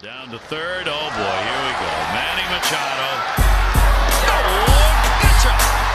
[0.00, 0.86] Down to third.
[0.86, 1.90] Oh boy, here we go.
[2.14, 3.08] Manny Machado.
[4.30, 5.87] Oh, gotcha.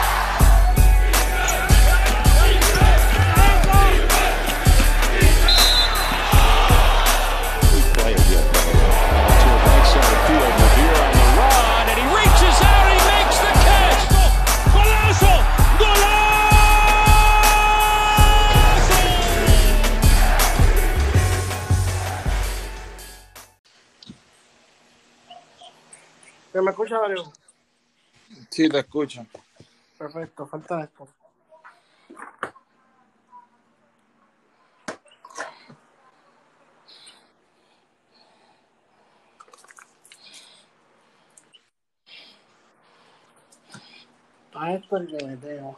[27.06, 27.32] ¿Me me?
[28.50, 29.26] Sí, te escucho.
[29.98, 31.06] Perfecto, falta esto.
[44.54, 45.76] A esto el que meteo.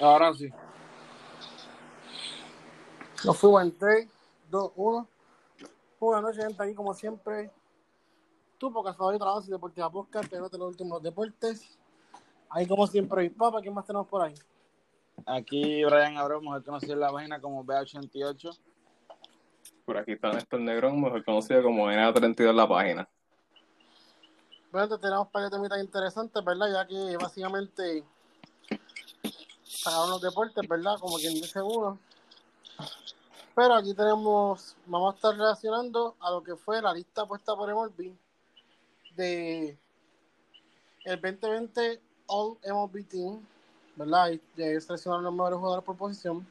[0.00, 0.50] Ahora sí.
[3.24, 4.08] Nos fuimos en 3,
[4.50, 5.08] 2, 1.
[6.00, 6.62] Buenas noches, gente.
[6.62, 7.50] Aquí, como siempre,
[8.56, 11.78] tú, porque soy trabajo y Deportiva Podcast, que no te los últimos deportes.
[12.48, 13.60] Ahí, como siempre, mi papá.
[13.60, 14.34] ¿Quién más tenemos por ahí?
[15.26, 18.58] Aquí Brian Abreu, mejor conocido en la página como B88.
[19.84, 23.08] Por aquí está Néstor Negrón, mejor conocido como NA32 en la página.
[24.72, 26.72] Bueno, te tenemos para que temitas interesantes, ¿verdad?
[26.72, 28.04] Ya que básicamente
[29.70, 30.98] sacaron los deportes, ¿verdad?
[30.98, 31.98] Como quien dice uno.
[33.54, 37.72] Pero aquí tenemos, vamos a estar relacionando a lo que fue la lista puesta por
[37.72, 38.12] MLB
[39.16, 39.78] de
[41.04, 43.46] el 2020 All MLB Team,
[43.96, 44.30] ¿verdad?
[44.30, 46.46] Y de seleccionar los mejores jugadores por posición.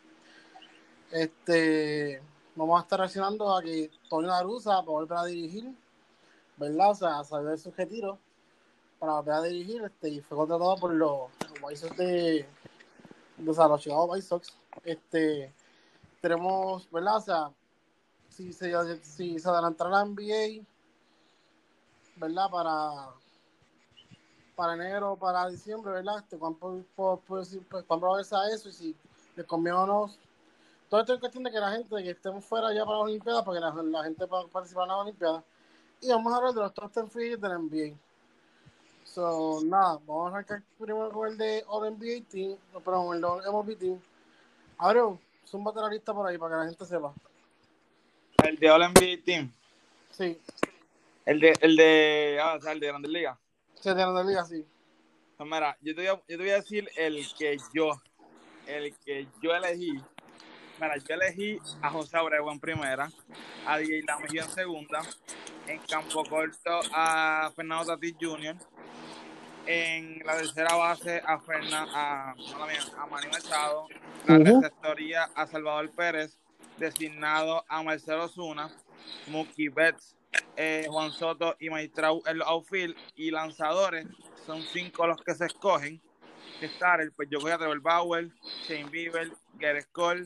[1.12, 2.22] Este,
[2.56, 5.74] vamos a estar reaccionando a que Tony La Russa va a volver a dirigir,
[6.58, 6.92] ¿verdad?
[6.92, 8.20] O sea, a salir de su retiro
[9.00, 11.30] para volver a dirigir, este, y fue contratado por los,
[11.62, 12.46] los de
[13.48, 14.54] o sea, los Chicago White Sox.
[14.84, 15.54] Este,
[16.22, 17.18] tenemos, ¿verdad?
[17.18, 17.52] O sea,
[18.30, 20.64] si se, si se adelantara la NBA,
[22.18, 22.50] ¿verdad?
[22.50, 23.10] Para
[24.60, 26.18] para enero, para diciembre, ¿verdad?
[26.18, 28.68] Este, ¿cuánto, va a eso?
[28.68, 28.96] Y si
[29.38, 30.14] les conviene o no.
[30.90, 33.46] Todo esto es cuestión de que la gente, que estemos fuera ya para las Olimpiadas,
[33.46, 35.44] para que la, la gente pueda participar en las Olimpiadas.
[36.02, 37.96] Y vamos a hablar de los top 10 free de la NBA.
[39.14, 43.22] So, nada, vamos a arrancar primero con el de All NBA Team, no, perdón, el
[43.22, 44.00] de MLB Team.
[44.78, 47.14] Abreu, zúmbate la lista por ahí para que la gente sepa.
[48.44, 49.52] El de All NBA Team.
[50.12, 50.40] Sí,
[51.26, 53.38] El de, el de, ah, o sea, el de Grandes Ligas.
[53.74, 54.64] se te la liga, sí.
[55.38, 58.00] Pues mira, yo te, voy a, yo te voy a decir el que yo,
[58.68, 60.00] el que yo elegí.
[60.80, 63.12] Mira, yo elegí a José Abreu en primera,
[63.66, 65.02] a DJ La Mejía en segunda,
[65.66, 68.56] en campo corto a Fernando Tatis Jr.,
[69.70, 73.88] en la tercera base a Fernan, a, a Manny Machado,
[74.26, 76.36] la receptoría a Salvador Pérez,
[76.80, 78.72] designado a Marcelo Zuna,
[79.28, 80.16] Mookie Betts,
[80.58, 84.08] eh, Juan Soto y Maitrau en los outfield y lanzadores
[84.44, 86.02] son cinco los que se escogen.
[86.62, 88.30] Starter, pues yo voy a Trevor Bauer,
[88.68, 90.26] Shane Bieber, Gareth Cole,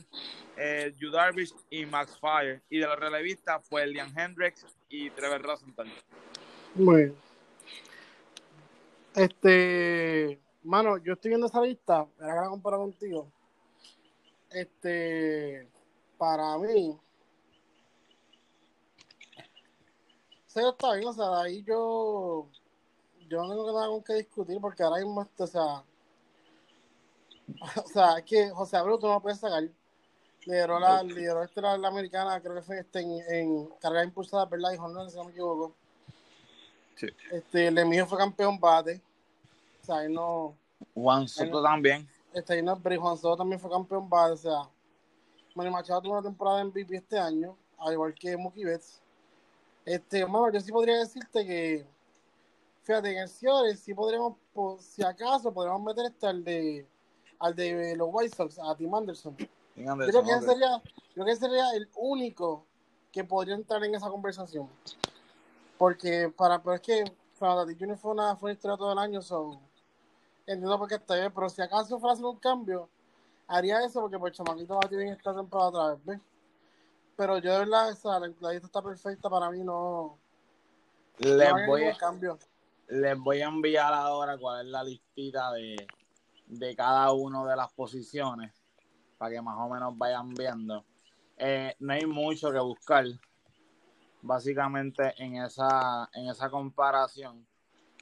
[0.56, 2.62] eh, Yu Darvish y Max Fire.
[2.70, 5.94] Y de los relevistas, pues Liam Hendricks y Trevor Rosenthal.
[6.76, 7.14] Bien.
[9.16, 13.32] Este, mano, yo estoy viendo esa lista, era que la comparo contigo.
[14.50, 15.68] Este,
[16.18, 16.98] para mí,
[20.48, 22.48] sí, está bien, o sea, de ahí yo,
[23.30, 25.84] yo no tengo nada con que discutir porque ahora mismo, este, o sea,
[27.84, 29.64] o sea, es que José Abreu tú no lo puedes sacar.
[30.46, 34.46] Lideró la, lideró este, la, la americana, creo que fue este, en, en carrera impulsada,
[34.46, 34.74] ¿verdad?
[34.74, 35.76] Y no si no me equivoco.
[36.96, 37.08] Sí.
[37.32, 39.02] Este, Lemillo fue campeón bate.
[39.82, 40.56] O sea, él no.
[40.94, 42.08] Juan Soto también.
[42.34, 44.32] Este, no, pero Juan Soto también fue campeón bate.
[44.34, 44.70] O sea,
[45.56, 49.02] Manny Machado tuvo una temporada en MVP este año, al igual que Mookie Betts.
[49.86, 51.86] Este, hermano, yo sí podría decirte que.
[52.84, 56.86] Fíjate, en el sí podríamos, po- si acaso, podríamos meter este al de,
[57.40, 59.36] al de los White Sox, a Tim Anderson.
[59.38, 59.48] Tim
[59.86, 60.52] Yo creo que ese ok.
[60.52, 62.66] sería, yo creo que ese sería el único
[63.12, 64.68] que podría entrar en esa conversación.
[65.84, 67.04] Porque para, pero es que
[67.38, 67.98] Tatis Jr.
[67.98, 69.60] fue una, fue una historia todo el año, so,
[70.48, 72.88] entiendo por qué está bien, pero si acaso fuera a hacer un cambio,
[73.50, 76.20] haría eso porque pues Chamaquito va a bien esta temporada otra vez, ¿ves?
[77.18, 80.18] Pero yo de verdad, o sea, la, la lista está perfecta para mí, no,
[81.18, 82.40] Les voy, a, cambio.
[82.88, 85.86] les voy a enviar ahora cuál es la listita de,
[86.48, 88.54] de cada una de las posiciones
[89.18, 90.86] para que más o menos vayan viendo.
[91.36, 93.04] eh, no hay mucho que buscar,
[94.24, 97.46] básicamente, en esa, en esa comparación.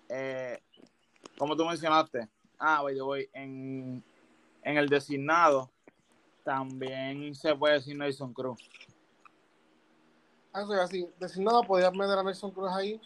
[0.08, 0.62] Eh,
[1.38, 2.30] como tú mencionaste,
[2.60, 4.04] ah, voy, voy, en,
[4.64, 5.70] en el designado
[6.44, 8.60] también se puede decir Nelson Cruz.
[10.54, 11.10] Ah, Eso es así.
[11.20, 13.00] Designado, podías meter a Nelson Cruz ahí.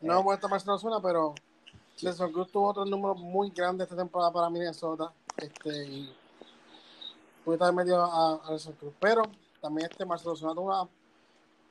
[0.00, 0.14] No Eh.
[0.14, 1.34] hemos vuelto a Marcelo Zuna, pero
[2.02, 5.12] Nelson Cruz tuvo otros números muy grandes esta temporada para Minnesota.
[5.36, 6.14] Este, y
[7.44, 8.94] pudiste haber metido a, a Nelson Cruz.
[9.00, 9.22] Pero
[9.60, 10.88] también este Marcelo Zuna tuvo una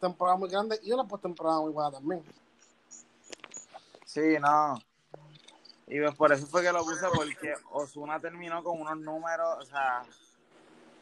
[0.03, 2.23] temporada muy grande y una postemporada muy buena también.
[4.05, 4.77] Sí, no.
[5.87, 9.65] Y pues por eso fue que lo puse, porque Osuna terminó con unos números, o
[9.65, 10.03] sea,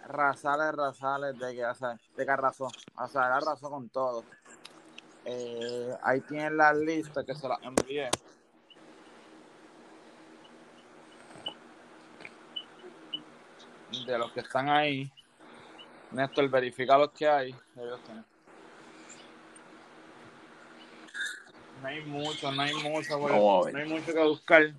[0.07, 2.67] rasales, rasales de que, o sea, de que arrasó.
[2.97, 4.23] O sea, él arrasó con todo.
[5.25, 8.09] Eh, ahí tienen la lista que se la envié.
[14.05, 15.11] De los que están ahí.
[16.11, 17.55] Néstor, verifica los que hay.
[17.75, 17.99] Ahí los
[21.81, 23.73] No hay mucho, no hay mucho, ver.
[23.73, 24.73] no hay mucho que buscar.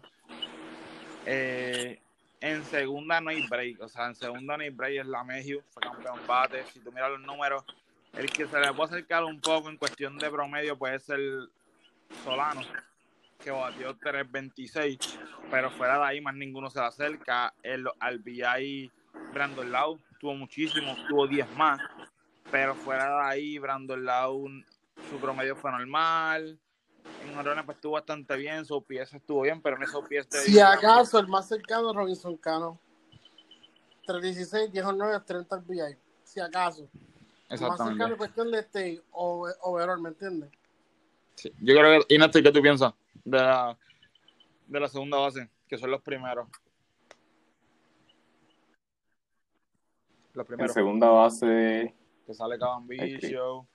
[1.26, 2.00] Eh,
[2.40, 5.62] en segunda no hay break, o sea, en segunda no hay break, es la Mejiu,
[5.70, 6.64] fue campeón bate.
[6.72, 7.64] Si tú miras los números,
[8.14, 11.20] el que se le puede acercar un poco en cuestión de promedio puede ser
[12.24, 12.60] Solano,
[13.42, 15.18] que batió 3.26,
[15.50, 17.54] pero fuera de ahí más ninguno se le acerca.
[17.62, 18.90] El, al VI
[19.32, 21.80] Brandon Lau tuvo muchísimo, tuvo 10 más,
[22.50, 24.48] pero fuera de ahí Brandon Lau
[25.10, 26.58] su promedio fue normal.
[27.36, 31.18] Honrones pues estuvo bastante bien, su pieza estuvo bien, pero en esos pies Si acaso
[31.18, 32.78] el más cercano es Robinson Cano.
[34.06, 35.96] 316, 10 9, 30 al VI.
[36.24, 36.88] Si acaso.
[37.48, 40.50] El más cercano es cuestión de este over- overall, ¿me entiendes?
[41.36, 41.52] Sí.
[41.60, 42.92] Yo creo que, Inés, ¿qué tú piensas
[43.24, 43.76] de la,
[44.66, 45.48] de la segunda base?
[45.68, 46.48] Que son los primeros.
[50.34, 50.72] Los En primeros.
[50.72, 51.94] segunda base,
[52.26, 53.66] Que sale Caban Bicho,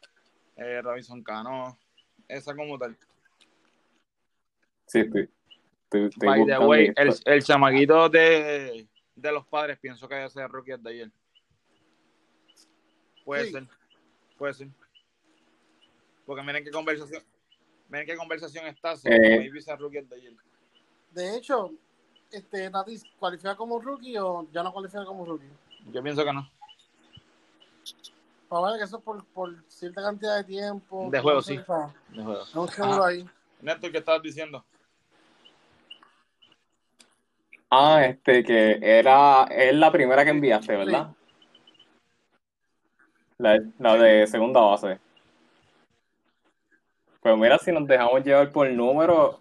[0.56, 1.78] eh, Robinson Cano.
[2.28, 2.98] Esa como tal.
[4.88, 5.30] Sí, estoy,
[5.84, 10.08] estoy, estoy By the buscando way, y el, el chamaquito de, de los padres pienso
[10.08, 11.12] que debe ser rookie de ayer.
[13.24, 13.52] Puede Sí.
[13.52, 13.68] ser.
[14.38, 14.68] Puede ser.
[16.26, 17.24] Porque miren qué conversación.
[17.90, 18.96] Miren qué conversación está.
[18.96, 19.50] So, Eh.
[19.80, 20.34] rookie de ayer.
[21.12, 21.72] De hecho,
[22.32, 25.50] este, Tatis, ¿cualifica como rookie o ya no cualifica como rookie?
[25.92, 26.50] Yo pienso que no.
[28.50, 31.10] Ver que eso es por, por cierta cantidad de tiempo.
[31.12, 31.62] De juego, no sé, sí.
[32.16, 33.04] De juego.
[33.04, 33.30] Ahí.
[33.62, 34.64] Néstor, ¿qué estabas diciendo?
[37.70, 41.10] Ah, este, que era, es la primera que enviaste, ¿verdad?
[43.38, 45.00] La, la de segunda base.
[47.22, 49.40] Pues mira, si nos dejamos llevar por número,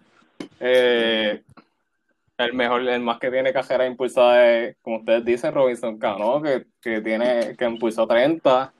[0.59, 1.41] eh,
[2.37, 6.67] el mejor, el más que tiene carrera impulsada es, como ustedes dicen, Robinson Cano, que,
[6.81, 8.73] que tiene, que impulsó 30,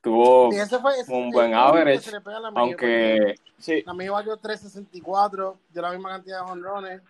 [0.00, 2.10] tuvo, Y ese fue ese- un el buen average,
[2.54, 3.82] aunque Sí.
[3.86, 7.00] La México valió 364, dio la misma cantidad de honrones,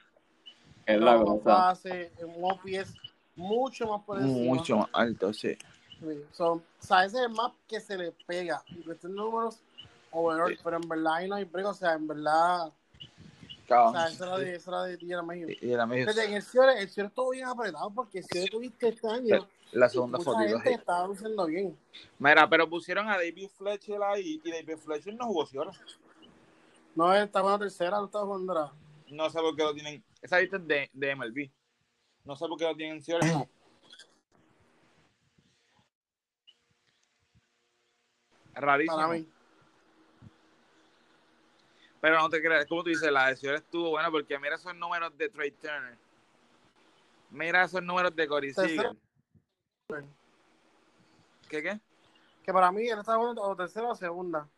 [0.86, 1.42] es la cosa.
[1.50, 2.94] bases, en un OPS
[3.34, 4.54] mucho más por encima.
[4.54, 5.56] Mucho más alto, sí.
[6.00, 6.22] Sí.
[6.32, 8.62] So, o sea, ese es el más que se le pega.
[8.68, 9.60] De números,
[10.10, 10.60] overall, Sí.
[10.62, 11.66] pero en verdad ahí no hay break.
[11.66, 12.72] O sea, en verdad, o
[13.68, 13.92] Cabrón.
[13.94, 15.50] sea, eso era de, eso era de Tierra México.
[15.60, 18.88] Y, misma- Desde en el Ciore, el Ciore estuvo bien apretado porque si Ciore tuviste
[18.88, 20.74] este año, la segunda gente sí.
[20.74, 21.76] estaba luciendo bien.
[22.18, 25.72] Mira, pero pusieron a David Fletcher ahí y David Fletcher no jugó Ciora.
[26.94, 28.72] No, él estaba en la tercera, no estaba jugando la-
[29.10, 30.02] No sé por qué lo tienen.
[30.26, 31.52] Esa lista es de, de MLB.
[32.24, 33.24] No sé por qué lo tienen Ciora.
[38.54, 38.96] Rarísimo.
[38.96, 39.28] para mí.
[42.00, 45.16] Pero no te creas, como tú dices, la de estuvo buena porque mira esos números
[45.16, 45.96] de Trey Turner.
[47.30, 48.52] Mira esos números de Corey.
[48.52, 48.96] Seager.
[51.48, 51.80] ¿Qué qué?
[52.42, 54.48] Que para mí él estaba jugando o tercera o segunda.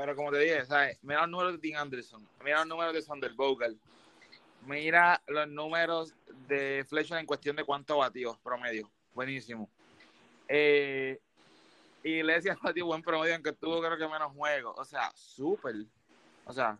[0.00, 0.98] Pero como te dije, ¿sabes?
[1.02, 3.78] mira los números de Dean Anderson, mira los números de Sander Vogel,
[4.66, 6.14] mira los números
[6.48, 8.90] de Fletcher en cuestión de cuántos batidos promedio.
[9.12, 9.68] Buenísimo.
[10.48, 11.20] Eh,
[12.02, 14.74] Iglesias batió buen promedio, aunque tuvo creo que menos juegos.
[14.78, 15.74] O sea, súper.
[16.46, 16.78] O sea,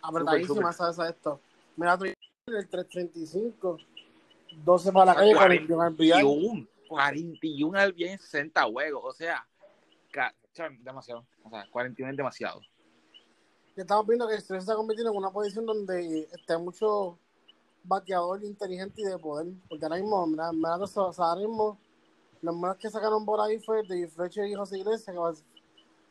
[0.00, 0.72] Apretadísima.
[0.72, 0.98] ¿sabes?
[1.10, 1.38] esto.
[1.76, 2.14] Mira, tú el
[2.46, 3.78] 335,
[4.64, 6.08] 12 para la calle, 41 al VI.
[6.08, 9.02] 41, 41 al bien 60 juegos.
[9.04, 9.46] O sea,
[10.80, 11.24] demasiado.
[11.42, 12.60] O sea, 41 es demasiado.
[13.76, 17.18] Ya estamos viendo que el se está convirtiendo en una posición donde está mucho
[17.82, 19.48] bateador inteligente y de poder.
[19.68, 21.78] Porque ahora mismo, mira, mira sea, ahora mismo,
[22.40, 25.42] los más que sacaron por ahí fue de Fletcher y José Iglesias, que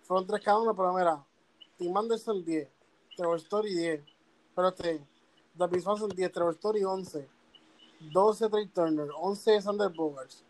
[0.04, 1.24] fueron tres cada uno, pero mira,
[1.78, 2.68] Tim Anderson 10,
[3.16, 4.04] Trevor Story 10,
[4.56, 5.02] pero este,
[5.56, 7.30] David Swanson 10, Trevor Story 11,
[8.12, 10.44] 12 Trey Turner, 11 Sander Bogarts,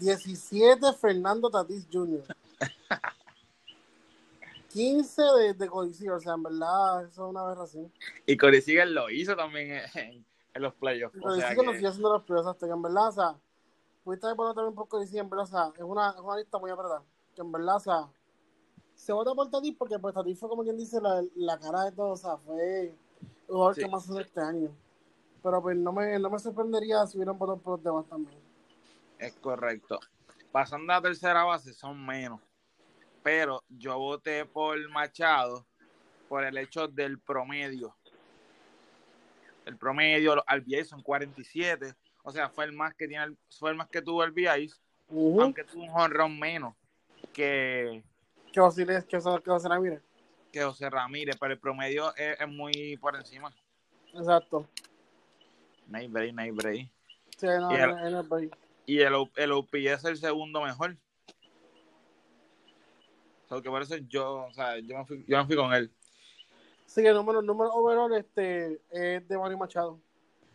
[0.00, 2.24] 17 Fernando Tatis Jr.,
[4.72, 7.92] 15 de, de Codicil, o sea, en verdad, eso es una aberración.
[8.26, 11.16] Y Seager lo hizo también en, en los playoffs.
[11.36, 13.36] Sea que lo sigue haciendo los playoffs hasta que en verdad, o sea,
[14.02, 16.70] pudiste poner también por Codicil, en verdad, o sea, es una, es una lista muy
[16.70, 17.02] apretada,
[17.34, 18.08] que en verdad, o sea,
[18.96, 21.92] se vota por Tatis porque pues Tatis fue como quien dice la, la cara de
[21.92, 22.94] todo, o sea, fue el
[23.46, 23.82] jugador Sí.
[23.82, 24.70] que más hizo este año.
[25.42, 28.38] Pero pues no me, no me sorprendería si hubieran votado por los demás también.
[29.18, 30.00] Es correcto.
[30.54, 32.40] Pasando a tercera base son menos.
[33.24, 35.66] Pero yo voté por Machado
[36.28, 37.92] por el hecho del promedio.
[39.64, 41.92] El promedio, los RBI son 47.
[42.22, 44.30] O sea, fue el más que tiene el- fue el más que tuvo el
[45.08, 45.42] Ujú.
[45.42, 46.76] aunque tuvo un honrón menos
[47.32, 48.04] que,
[48.52, 49.50] Que Osiris, que Osiris, que
[50.52, 53.52] que José Ramírez, pero el promedio es, es muy por encima.
[54.12, 54.68] Exacto.
[55.88, 56.88] No hay break, no hay break.
[57.38, 58.50] Sí, no, Y el- el país.
[58.86, 60.96] Y el, el OPS es el segundo mejor.
[63.44, 65.72] O sea, que por eso yo, o sea, yo me fui, yo me fui con
[65.72, 65.90] él.
[66.86, 69.98] Sí, el número, el número overall este, es de Manny Machado.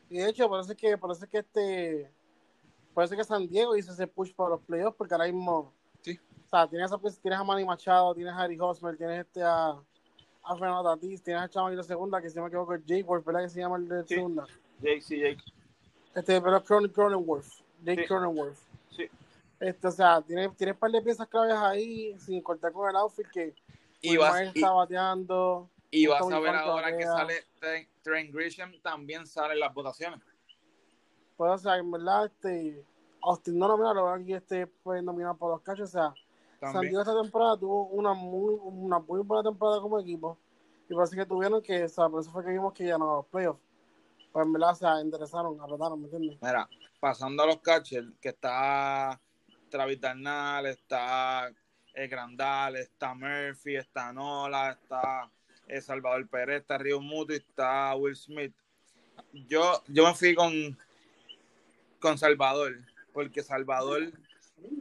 [0.09, 2.12] Y de hecho, parece que, parece que este,
[2.93, 5.71] parece que San Diego hizo ese push para los playoffs, porque ahora mismo,
[6.01, 6.19] Sí.
[6.45, 9.69] o sea, tienes a, tienes a Manny Machado, tienes a Harry Hosmer, tienes este a,
[10.43, 13.03] a Fernando Tatis, tienes a Chaval de segunda, que si no me equivoco es Jake
[13.03, 13.41] Wolf, ¿verdad?
[13.43, 14.15] Que se llama el de Sí.
[14.15, 14.45] segunda.
[14.81, 15.43] Jake, sí, Jake.
[16.15, 17.45] Este, pero Cronin, Cronenworth,
[17.83, 18.07] Jake Sí.
[18.07, 18.57] Cronenworth.
[18.91, 19.09] Sí.
[19.59, 22.95] Este, o sea, tienes, tienes un par de piezas claves ahí, sin cortar con el
[22.95, 23.53] outfit, que
[24.01, 25.69] Y vas, está bateando.
[25.91, 27.45] y vas a ver ahora que sale
[28.01, 30.19] Trent, Grisham, también sale en las votaciones.
[31.36, 32.83] Pues, o sea, en verdad, este,
[33.21, 36.13] Austin no nomina, lo veo aquí, este, fue nominado por los cachos, o sea,
[36.71, 36.81] San.
[36.81, 40.38] Diego esta temporada tuvo una muy, una muy buena temporada como equipo,
[40.89, 43.17] y parece que tuvieron que, o sea, por eso fue que vimos que ya no
[43.17, 43.62] los playoffs,
[44.31, 46.38] pues en verdad, o sea, interesaron, apretaron, ¿me entiendes?
[46.41, 46.67] Mira,
[47.00, 49.19] pasando a los catchers, que está
[49.69, 50.00] Travis
[50.65, 51.51] está
[51.93, 55.29] el Grandal, está Murphy, está Nola, está
[55.67, 58.53] eh, Salvador Pérez, está Río Muto y está Will Smith.
[59.33, 60.77] Yo, yo me fui con,
[62.00, 62.79] con Salvador,
[63.13, 64.12] porque Salvador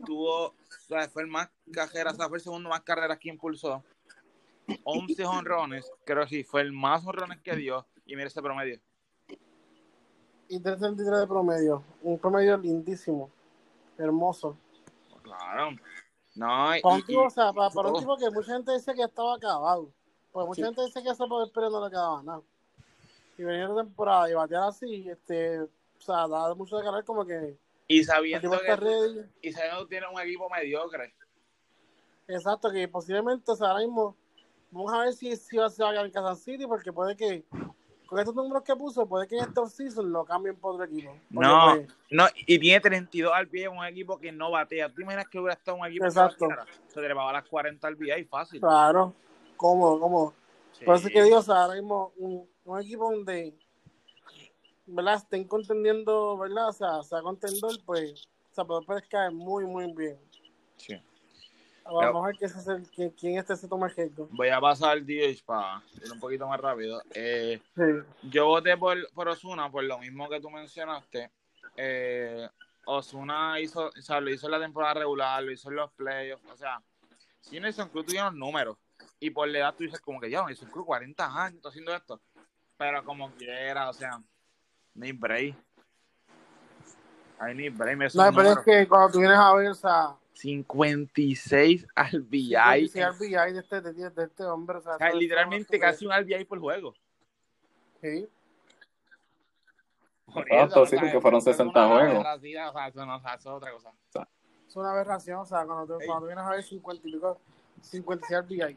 [0.07, 0.55] tuvo, o
[0.87, 3.85] sea, fue el más carreras, o sea, fue el segundo más carreras que impulsó.
[4.85, 8.81] 11 honrones, creo que sí, fue el más honrones que dio, y mira ese promedio.
[10.49, 13.31] Y 333 de promedio, un promedio lindísimo,
[13.99, 14.57] hermoso.
[15.23, 15.77] Claro.
[16.35, 18.01] No, y, tipo, o sea, para, para un todo.
[18.01, 19.91] tipo que mucha gente dice que estaba acabado,
[20.33, 20.65] pues mucha Sí.
[20.67, 22.43] gente dice que ese poder pero no le quedaba nada.
[23.37, 27.25] Y venir de temporada y batear así, este, o sea, da mucho de ganar como
[27.27, 29.21] que y sabiendo que ready.
[29.43, 31.15] y sabiendo que tiene un equipo mediocre.
[32.27, 34.17] Exacto, que posiblemente, o sea, ahora mismo,
[34.71, 37.17] vamos a ver si, si va, se va a quedar en Kansas City, porque puede
[37.17, 37.45] que,
[38.09, 41.15] con estos números que puso, puede que en este season lo cambien por otro equipo.
[41.29, 44.89] No, pues, no, y tiene 32 al pie un equipo que no batea.
[44.89, 46.49] ¿Tú imaginas que hubiera estado un equipo Exacto.
[46.49, 46.55] que?
[46.91, 48.61] Se trepaba a las 40 al pie fácil.
[48.61, 49.13] claro,
[49.59, 50.35] cómodo, cómodo.
[50.73, 50.87] Sí.
[50.87, 53.55] Por eso es que digo, o sea, ahora mismo, un, un equipo donde,
[54.87, 55.17] ¿verdad?
[55.17, 56.69] Estén contendiendo, ¿verdad?
[56.71, 60.19] O sea, sea contendor, pues, o sea, pero Pérez cae muy, muy bien.
[60.79, 60.99] Sí.
[61.91, 64.99] Vamos a ver ese es el, quién, quién este se toma el Voy a pasar
[64.99, 67.03] el DH para ir un poquito más rápido.
[67.15, 67.83] Eh, Sí.
[68.31, 71.31] yo voté por, por Osuna por lo mismo que tú mencionaste.
[71.77, 72.49] Eh,
[72.85, 76.45] Osuna hizo, o sea, lo hizo en la temporada regular, lo hizo en los playoffs.
[76.51, 76.81] O sea,
[77.41, 78.77] si Nelson Cruz tuviera los números
[79.21, 81.95] y por la edad tú dices como que ya, Nelson Cruz 40 años está haciendo
[81.95, 82.21] esto.
[82.77, 84.21] Pero como quiera, o sea,
[84.95, 85.55] ni break.
[87.39, 87.97] Hay ni break.
[87.97, 92.51] me No, pero es que cuando tú vienes a ver, o sea, 56 al RBI
[93.53, 96.61] de este, de, de este hombre, o sea, O sea, literalmente casi un RBI por
[96.61, 96.95] juego.
[98.01, 98.29] Sí.
[100.33, 102.19] Por Exacto, eso, sí, o sea, porque fueron eso es 60 una juegos.
[102.19, 103.93] O sea, eso no, o sea, eso es otra cosa.
[104.69, 106.07] Es una aberración, o sea, cuando tú, Ey.
[106.07, 107.41] cuando vienes a ver 50 y pico,
[107.83, 108.77] 56 RBI.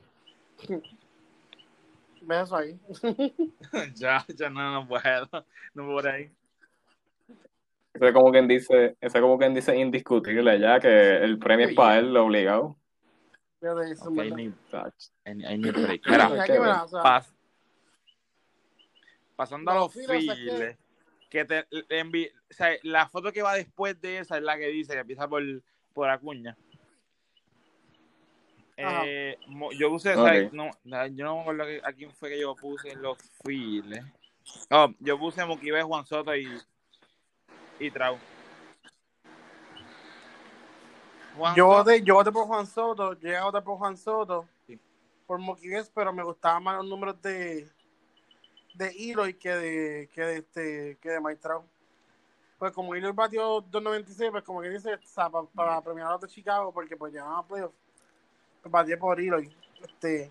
[2.21, 2.79] ¿Ves eso ahí?
[3.95, 5.29] ya, ya no, no puedo.
[5.75, 6.31] No por ahí.
[7.93, 11.67] Ese es como quien dice, ese es como quien dice indiscutible ya, que el premio
[11.67, 12.77] es para él, lo obligado.
[13.59, 14.35] Fíjate, eso, Ok, ¿verdad?
[14.37, 16.01] ni, ni break.
[16.07, 16.29] Y Mira,
[16.87, 17.33] pas-
[19.35, 20.77] pasando a Los files,
[21.29, 24.67] que te envi- o sea, la foto que va después de esa es la que
[24.67, 25.43] dice que empieza por,
[25.93, 26.57] por Acuña.
[28.77, 29.37] Eh,
[29.77, 30.17] yo puse, Ok.
[30.25, 30.53] ¿sabes?
[30.53, 33.17] No, no, yo no me acuerdo que- a quién fue que yo puse en los
[33.43, 34.03] files.
[34.71, 36.59] Oh, yo puse Moquive, Juan Soto y,
[37.81, 38.17] y Trau.
[41.37, 44.47] Juan Yo Soto- voté, yo voté por Juan Soto, llegué a votar por Juan Soto,
[44.67, 44.79] Sí.
[45.25, 47.69] por Moquiguez, pero me gustaban más los números de
[48.73, 51.65] de Eloy que de que de este que de Maitrao.
[52.57, 56.11] pues como Eloy batió 2.96, pues como que dice, o sea, pa- para premiar a
[56.11, 57.75] los de Chicago, porque pues llegaban a playoffs,
[58.61, 59.51] pues batió por Eloy.
[59.81, 60.29] Este,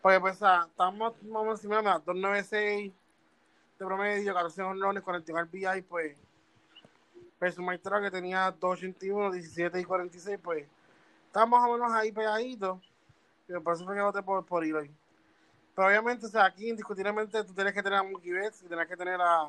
[0.00, 2.92] porque pues, o sea, estamos más o menos similares, 2.96
[3.78, 6.16] de promedio, 14 honrones, 41 RBI, pues,
[7.42, 10.64] versus Mike Trout, que tenía 2.81, 17 y 46, pues,
[11.26, 12.78] estamos más o menos ahí pegaditos,
[13.48, 14.88] pero por eso fue que voté por, por Eloy.
[15.74, 18.86] Pero obviamente, o sea, aquí indiscutiblemente tú tienes que tener a Mookie Betts y tienes
[18.86, 19.48] que tener a,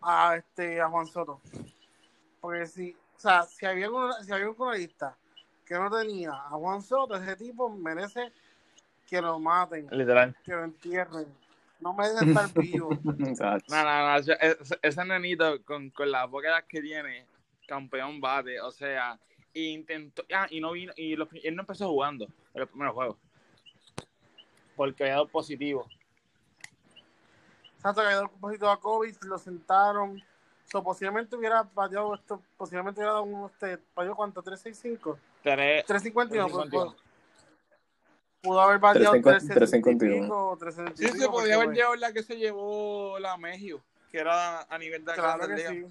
[0.00, 1.40] a, este, a Juan Soto.
[2.40, 5.16] Porque si, o sea, si había una, si había una lista
[5.64, 8.32] que no tenía a Juan Soto, ese tipo merece
[9.06, 10.34] que lo maten, Literal.
[10.42, 11.28] que lo entierren.
[11.82, 12.90] No merece estar vivo.
[13.02, 14.16] No, no, no.
[14.16, 17.26] Ese, ese- ese nenito con, con la poca edad que tiene,
[17.66, 19.18] campeón bate, o sea,
[19.54, 20.22] intentó.
[20.34, 20.92] Ah, y no vino.
[20.96, 22.24] Y los- él no empezó jugando
[22.54, 23.16] en los primeros juegos.
[24.76, 25.86] Porque había dado positivo.
[27.78, 30.22] Santo que dio un poquito a COVID, lo sentaron.
[30.64, 34.40] So, posiblemente hubiera bateado esto, posiblemente hubiera dado un, este, ¿bateó cuánto?
[34.42, 35.18] 365.
[35.42, 37.11] Tres- 351, pues, 351.
[38.42, 39.54] Pues, pudo haber bateado 350,
[40.58, 43.80] 351 Sí, se podía haber llevado la que se llevó la Mejio,
[44.10, 45.84] que era a nivel de Claro que sí.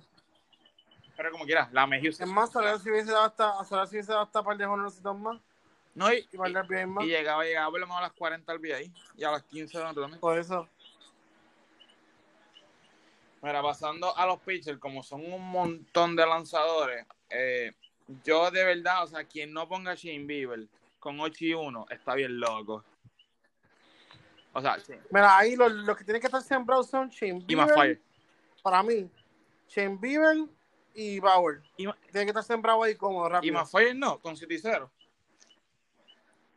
[1.15, 3.95] Pero como quiera, la Mejio se- Es más, Soler si hubiese dado hasta, Soler si
[3.95, 5.39] hubiese dado hasta par de honrositos más
[5.95, 7.05] No, y, y par de bien más.
[7.05, 9.77] y llegaba, llegaba por lo menos a las 40 al ahí y a las 15
[9.77, 10.19] de también.
[10.19, 10.67] Por eso.
[13.41, 17.71] Mira, pasando a los pitchers, como son un montón de lanzadores, eh,
[18.23, 20.67] yo de verdad, o sea, quien no ponga a Shane Bieber
[21.01, 22.85] con 8 y 1 está bien loco.
[24.53, 24.93] O sea, sí.
[25.09, 27.67] Mira, ahí los, los que tienen que estar sembrados son Shane Y Bieber.
[27.67, 28.01] Maguire.
[28.61, 29.09] Para mí,
[29.67, 30.37] Shane Bieber
[30.93, 31.61] y Bauer.
[31.75, 33.53] Y, Ma- Tienen que estar sembrados ahí y rápido.
[33.53, 34.91] Maguire no, con 7 y 0.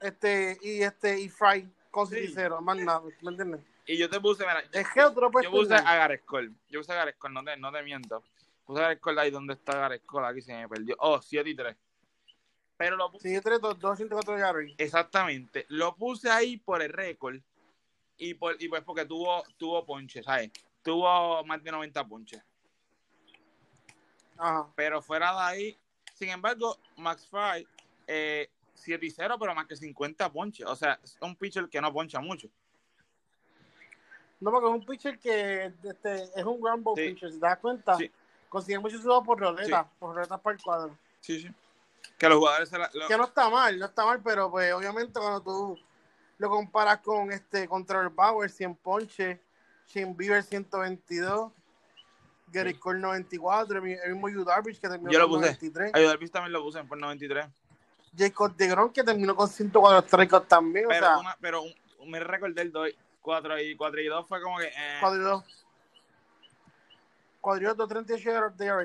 [0.00, 2.28] Este, y este, y Fry con Sí.
[2.34, 3.60] cero, más nada, ¿me entiendes?
[3.86, 6.50] Y yo te puse, mira, Es que otro yo puse a Gareth Cole.
[6.68, 8.22] Yo puse a Gareth Cole, no te, no te miento.
[8.66, 10.96] Puse a Gareth Cole ahí donde está Gareth Cole, aquí se me perdió.
[10.98, 11.76] Oh, 7 y 3.
[12.76, 14.74] Pero lo puse Sí, 3, 2, 204 de Gary.
[14.78, 15.64] Exactamente.
[15.68, 17.36] Lo puse ahí por el récord
[18.18, 20.50] y, por, y pues porque tuvo, tuvo ponche, ¿sabes?
[20.82, 22.42] Tuvo más de 90 ponches.
[24.36, 24.66] Ajá.
[24.74, 25.78] Pero fuera de ahí,
[26.14, 27.66] sin embargo, Max Fry,
[28.06, 30.66] eh, 7 y 0, pero más que 50 ponches.
[30.66, 32.48] O sea, es un pitcher que no poncha mucho.
[34.40, 37.08] No, porque es un pitcher que este, es un ground ball Sí.
[37.10, 37.96] pitcher, si te das cuenta.
[37.96, 38.10] Sí.
[38.48, 40.98] Consigue muchos juegos por roleta, por roleta para el cuadro.
[41.20, 41.48] Sí, sí.
[42.18, 44.72] Que los jugadores se la, lo- Que no está mal, no está mal, pero pues
[44.72, 45.78] obviamente cuando tú
[46.38, 49.38] lo comparas con este contra el Bauer, 100 ponches,
[49.88, 51.52] Shane Bieber 122,
[52.48, 55.48] Gary Cole 94, el mi- el mismo Yu Darvish que terminó Yo lo con puse.
[55.52, 57.46] 93, Ay, Darvish también lo puse por 93.
[58.16, 61.74] Jacob DeGrom que terminó con 104 strikeouts también, Pero, o sea, una, pero un,
[62.10, 62.90] me recordé el 2,
[63.20, 64.66] 4 y, 4 y 2 fue como que.
[64.66, 65.42] eh, cuadrillo.
[67.40, 68.84] Cuadrillo 238 de ERA.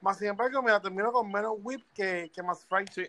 [0.00, 2.88] Más sin embargo, mira, terminó con menos whip que, que más Frank.
[2.90, 3.06] Sí.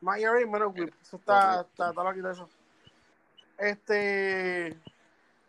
[0.00, 0.94] Más ERA y menos whip.
[1.02, 2.48] Eso está, está, está loquito eso.
[3.58, 4.78] Este.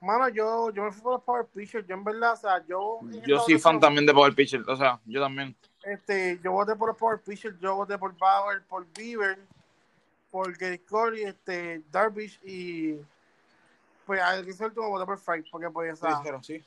[0.02, 1.88] Mano, yo, yo me fui por los Power Pitchers.
[1.88, 3.00] Yo en verdad, o sea, yo.
[3.26, 4.62] yo soy fan también de Power Pitcher.
[4.68, 5.56] O sea, yo también.
[5.84, 7.60] Este, yo voté por los Power Pitchers.
[7.60, 9.39] Yo voté por Bauer, por Bieber,
[10.32, 12.96] por Gary Cole, este, Darvish y.
[14.06, 15.46] Pues al que último voté por Frank.
[15.52, 16.22] Porque, pues, o sea.
[16.24, 16.63] Pero sí.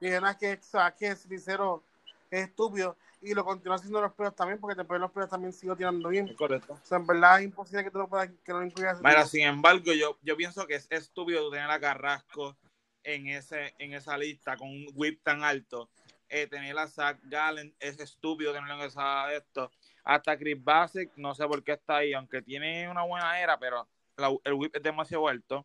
[0.00, 1.82] Y nada, que, o sea, que es sincero,
[2.30, 2.96] es estúpido.
[3.22, 6.28] Y lo continúa haciendo los pelos también, porque después los pelos también sigo tirando bien.
[6.28, 6.74] Es correcto.
[6.74, 9.00] O sea, en verdad es imposible que tú lo puedas, que no incluyas.
[9.02, 12.56] Mira, sin embargo, yo, yo pienso que es estúpido tú tener a Carrasco
[13.02, 15.88] en ese en esa lista con un whip tan alto.
[16.28, 19.70] Eh, tener a Zach Gallen es estúpido tenerlo en esa esto.
[20.04, 23.88] Hasta Chris Basic, no sé por qué está ahí, aunque tiene una buena era, pero
[24.16, 25.64] la- el whip es demasiado alto.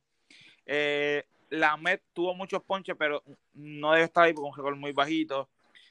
[0.65, 4.91] Eh, la Met tuvo muchos ponches, pero no debe estar ahí porque un récord muy
[4.93, 5.47] bajito.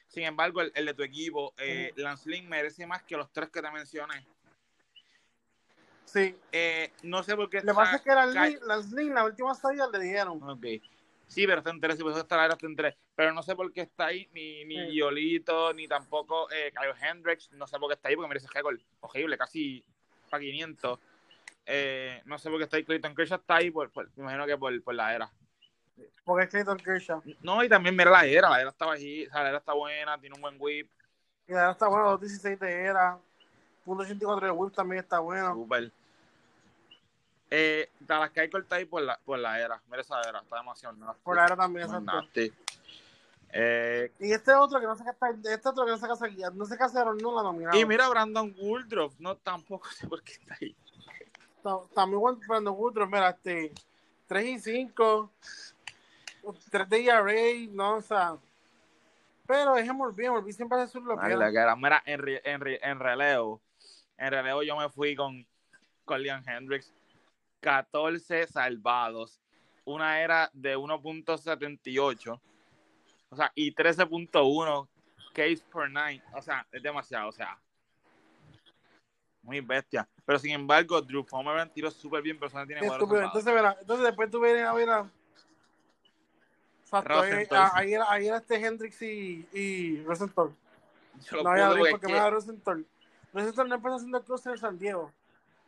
[0.07, 3.49] Sin embargo, el, el de tu equipo, eh, Lance Lynn merece más que los tres
[3.49, 4.25] que te mencioné.
[6.05, 6.35] Sí.
[6.51, 9.87] Eh, no sé por qué Lo que pasa es que las Lin, la última salida
[9.89, 10.41] le dijeron.
[10.43, 10.65] Ok.
[11.27, 12.95] Sí, pero está en tres, si puede estar ahora está en tres.
[13.15, 14.95] Pero no sé por qué está ahí, ni, ni Sí.
[14.97, 17.49] Yolito, ni tampoco eh, Kyle Hendricks.
[17.53, 19.85] No sé por qué está ahí, porque merece récord horrible, casi
[20.29, 20.99] para 500.
[21.67, 22.83] Eh, no sé por qué está ahí.
[22.83, 25.31] Clayton Kershaw está ahí, por, por- me imagino que por, por la era.
[26.23, 27.21] Porque es Clayton Kershaw.
[27.41, 30.35] No, y también mira la era, la era está sea, la era está buena, tiene
[30.35, 30.89] un buen whip.
[31.47, 33.17] Y ahora está bueno, 2.16 de era.
[33.83, 35.53] Punto 84 de whip también está bueno.
[35.53, 35.91] Super.
[37.49, 37.89] Eh,
[38.33, 39.81] Keuchel está ahí por la, por la era.
[39.87, 41.21] Mira esa era, está demasiado nasty.
[41.23, 42.29] Por la era también, exacto.
[43.53, 46.13] Eh, Y este otro que no sé qué está, este otro que no sé qué
[46.13, 47.77] hacer, no qué hacer, no la nominaron.
[47.77, 50.73] y mira Brandon Woodruff, no tampoco sé por qué está ahí.
[51.57, 53.73] Está, está muy bueno Brandon Woodruff, mira, este,
[54.27, 55.31] 3 y 5,
[56.69, 58.37] 3 de ERA, no, o sea,
[59.47, 61.75] Pero es MLB, MLB siempre hace su era.
[61.75, 63.61] Mira, en, en, en relevo,
[64.17, 65.45] en relevo yo me fui con,
[66.05, 66.93] con Leon Hendricks.
[67.61, 69.39] 14 salvados.
[69.85, 72.39] Una era de 1.78.
[73.29, 74.87] O sea, y 13.1
[75.33, 76.21] case per nine.
[76.33, 77.29] O sea, es demasiado.
[77.29, 77.57] O sea,
[79.41, 80.07] muy bestia.
[80.25, 82.81] Pero sin embargo, Drew Pomeranz tiró súper bien, pero tiene.
[82.85, 85.09] Entonces, verá, entonces después tú vienes a ver a.
[86.91, 90.53] Exacto, ahí, ah, ahí era, ahí era este Hendrix y, y Rosenthal.
[91.31, 92.85] No voy a puedo abrir porque que- me da Rosenthal.
[93.33, 95.11] Rosenthal no empezó haciendo cruce en San Diego.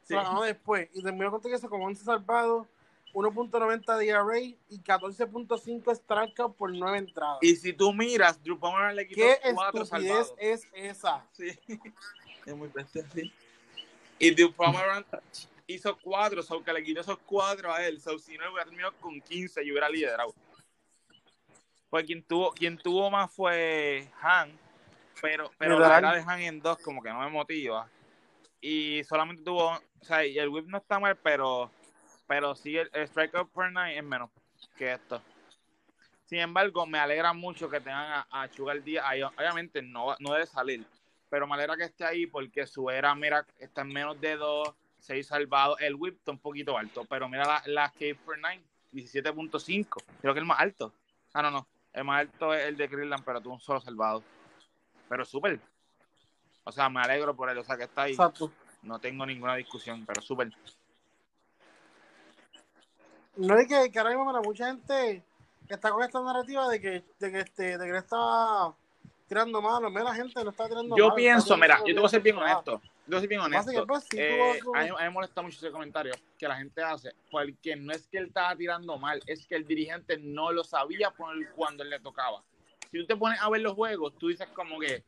[0.03, 0.15] Sí.
[0.15, 0.89] Ganó después.
[0.93, 2.67] Y terminó con eso con 11 salvados,
[3.13, 7.37] 1.90 de ERA y 14.5 strikeout por 9 entradas.
[7.41, 10.35] Y si tú miras, Drew Pomeranz le quitó ¿Qué cuatro estupidez salvados.
[10.39, 11.25] es esa?
[11.31, 11.57] Sí,
[12.45, 13.31] es muy bestia, sí.
[14.19, 15.05] Y Drew Pomeranz
[15.67, 18.01] hizo cuatro, so que le quitó esos cuatro a él.
[18.01, 20.33] So, si no, hubiera terminado con 15 y hubiera liderado.
[21.93, 24.57] Pues quien tuvo, quien tuvo más fue Han,
[25.21, 27.87] pero, pero la era de Han en dos como que no me motiva.
[28.59, 31.69] Y solamente tuvo, o sea, y el whip no está mal, pero,
[32.25, 34.31] pero sí el, el strikeout per nine es menos
[34.75, 35.21] que esto.
[36.25, 39.21] Sin embargo, me alegra mucho que tengan a, a Sugar Díaz ahí.
[39.21, 40.83] Obviamente no, no debe salir,
[41.29, 44.67] pero me alegra que esté ahí porque su era, mira, está en menos de 2,
[44.97, 45.79] 6 salvados.
[45.79, 50.03] El whip está un poquito alto, pero mira la, la K per 9, 17.5.
[50.21, 50.91] Creo que el más alto.
[51.35, 51.67] Ah, no, no.
[51.93, 54.23] El más alto es el de Cleveland, pero tuvo un solo salvado.
[55.07, 55.59] Pero súper.
[56.63, 57.57] O sea, me alegro por él.
[57.57, 58.11] O sea, que está ahí.
[58.13, 58.51] Exacto.
[58.81, 60.51] No tengo ninguna discusión, pero súper.
[63.35, 65.23] No es que, que ahora mismo para mucha gente
[65.69, 68.73] está con esta narrativa de que, de que, este, de que le estaba
[69.27, 69.89] tirando malo.
[69.89, 72.09] Mira, la gente no está tirando Yo malo, pienso, está mira, yo te voy a
[72.09, 72.47] ser bien bien.
[72.47, 72.81] honesto.
[73.05, 73.85] Yo ser bien honesto.
[73.85, 77.13] pues, Eh, a, mí, a mí me molesta mucho ese comentario que la gente hace,
[77.29, 81.11] porque no es que él estaba tirando mal, es que el dirigente no lo sabía
[81.11, 82.43] poner cuando él le tocaba.
[82.91, 85.03] Si tú te pones a ver los juegos, tú dices como que,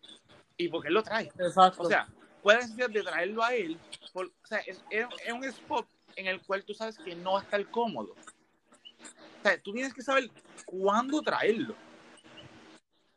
[0.57, 1.31] ¿y por qué él lo trae?
[1.39, 1.83] Exacto.
[1.83, 2.07] O sea,
[2.43, 3.79] puedes ser de traerlo a él,
[4.11, 7.39] por- o sea, es, es- un spot en el cual tú sabes que no va
[7.39, 8.13] a estar cómodo.
[8.13, 10.29] O sea, tú tienes que saber
[10.65, 11.75] cuándo traerlo.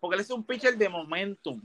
[0.01, 1.61] Porque él es un pitcher de momentum.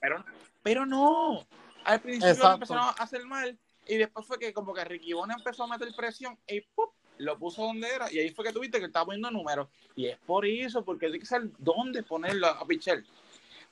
[0.00, 0.24] Pero,
[0.64, 1.46] pero no.
[1.84, 2.48] Al principio Exacto.
[2.48, 5.66] lo empezaron a hacer mal y después fue que como que Ricky Bones empezó a
[5.68, 6.88] meter presión y ¡pum!
[7.18, 9.68] lo puso donde era y ahí fue que tuviste que estaba poniendo números.
[9.94, 13.04] Y es por eso, porque hay que saber dónde ponerlo a pichar.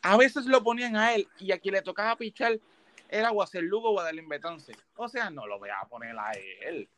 [0.03, 2.61] A veces lo ponían a él y a quien le tocaba pichar
[3.09, 4.77] era o hacer Lugo o Adelín Betance.
[4.97, 6.89] O sea, no lo voy a poner a él.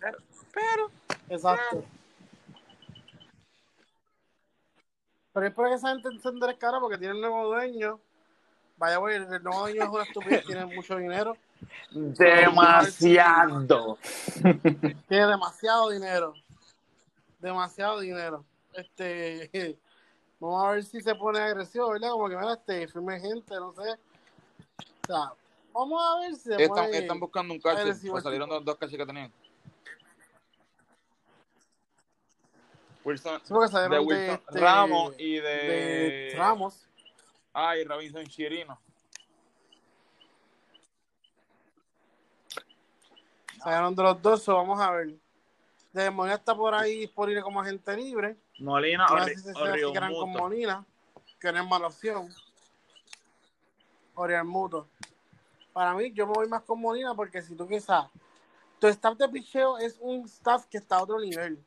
[0.00, 0.18] Pero,
[0.52, 0.90] pero
[1.28, 1.84] Exacto.
[1.84, 2.01] Pero
[5.34, 8.00] es porque esa gente encender es cara porque tiene el nuevo dueño.
[8.76, 11.36] Vaya, güey, el nuevo dueño es una estupidez, tiene mucho dinero.
[11.90, 13.98] demasiado.
[15.08, 16.34] Tiene demasiado dinero.
[17.38, 18.44] Demasiado dinero.
[18.74, 19.78] Este.
[20.40, 22.10] Vamos a ver si se pone agresivo, ¿verdad?
[22.10, 23.92] Como que, mira, este, firme gente, no sé.
[23.92, 25.32] O sea,
[25.72, 26.98] vamos a ver si se Están, pone.
[26.98, 29.32] están buscando un agresivo pues salieron los dos catchers que tenían.
[33.04, 36.88] Wilson, Sí, de salieron de, Wilson este, Ramos y de, de Ramos.
[37.52, 38.78] Ay, Robinson Chirino.
[43.62, 45.14] Salieron de los dos, so vamos a ver.
[45.92, 48.36] De Molina está por ahí disponible como agente libre.
[48.58, 50.42] Molina No o, sé Ri- si se o se Río quedan con Muto.
[50.42, 50.84] Molina,
[51.38, 52.28] que no es mala opción.
[54.14, 54.88] Oriel Muto.
[55.72, 58.06] Para mí, yo me voy más con Molina porque si tú quizás
[58.78, 61.62] tu staff de picheo es un staff que está a otro nivel.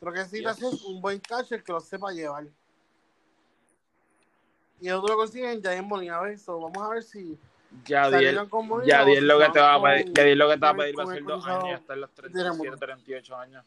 [0.00, 0.72] Lo que necesitas Yes.
[0.74, 2.46] es un buen catcher que lo sepa llevar.
[4.80, 6.16] Y eso tú lo consigues en Jair Molina.
[6.16, 7.38] a ver, so, vamos a ver si
[7.84, 8.88] Yadiel, con Molina.
[8.98, 10.78] Yadiel lo que te va a con- pedir, Yadiel lo que te va a con-
[10.78, 12.76] pedir va a con ser el dos años y hasta los de 37, Muto.
[12.78, 13.64] 38 años.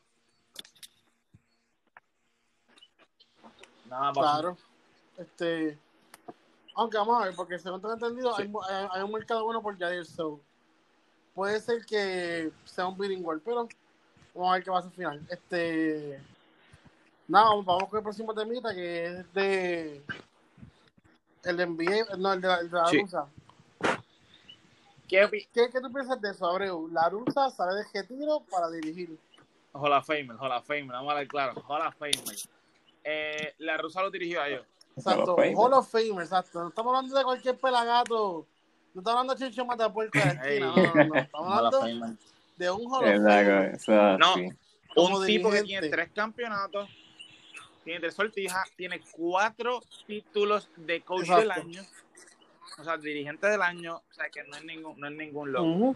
[3.90, 4.12] Nada.
[4.14, 4.58] Claro.
[5.18, 5.78] Este.
[6.76, 9.78] Aunque vamos a ver, porque según tengo entendido, hay, hay- hay un mercado bueno por
[9.78, 10.42] Jair So.
[11.36, 13.68] Puede ser que sea un bilingual, pero
[14.34, 15.28] vamos a ver qué pasa al final.
[15.30, 16.20] Este.
[17.28, 20.04] Nada, vamos, vamos con el próximo temita que es de.
[21.44, 23.02] El de NBA, no, el de la, el de la Sí.
[23.02, 23.28] rusa.
[25.08, 26.88] ¿Qué ¿Qué, ¿Qué tú piensas de eso, Abreu?
[26.90, 29.18] La rusa sale de retiro para dirigir.
[29.74, 32.38] Hall of Famer, Hall of Famer, vamos a hablar claro, Hall of Famer.
[33.04, 34.66] Eh, la rusa lo dirigió a ellos.
[34.96, 36.24] Exacto, Hall of Famer.
[36.24, 36.62] Exacto.
[36.62, 38.46] No estamos hablando de cualquier pelagato.
[38.94, 40.48] No estamos hablando de Chicho Matapuerco de la esquina.
[40.50, 40.60] Ey.
[40.60, 41.16] No, no, no.
[41.16, 42.18] Estamos hablando.
[42.58, 44.18] De un Hall of Fame.
[44.18, 44.36] No.
[44.96, 46.90] Un tipo que tiene tres campeonatos,
[47.84, 51.42] tiene tres sortijas, tiene cuatro títulos de coach Exacto.
[51.42, 51.82] del año,
[52.78, 55.66] o sea, dirigente del año, o sea, que no es ningún, no es ningún loco.
[55.66, 55.96] Ujú.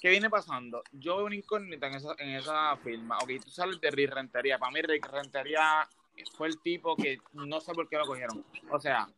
[0.00, 0.82] ¿Qué viene pasando?
[0.92, 3.18] Yo veo una incógnita en esa, en esa firma.
[3.18, 4.58] Ok, tú sales de Rick Rentería.
[4.58, 5.88] Para mí, Rick Rentería
[6.36, 8.44] fue el tipo que no sé por qué lo cogieron.
[8.70, 9.08] O sea,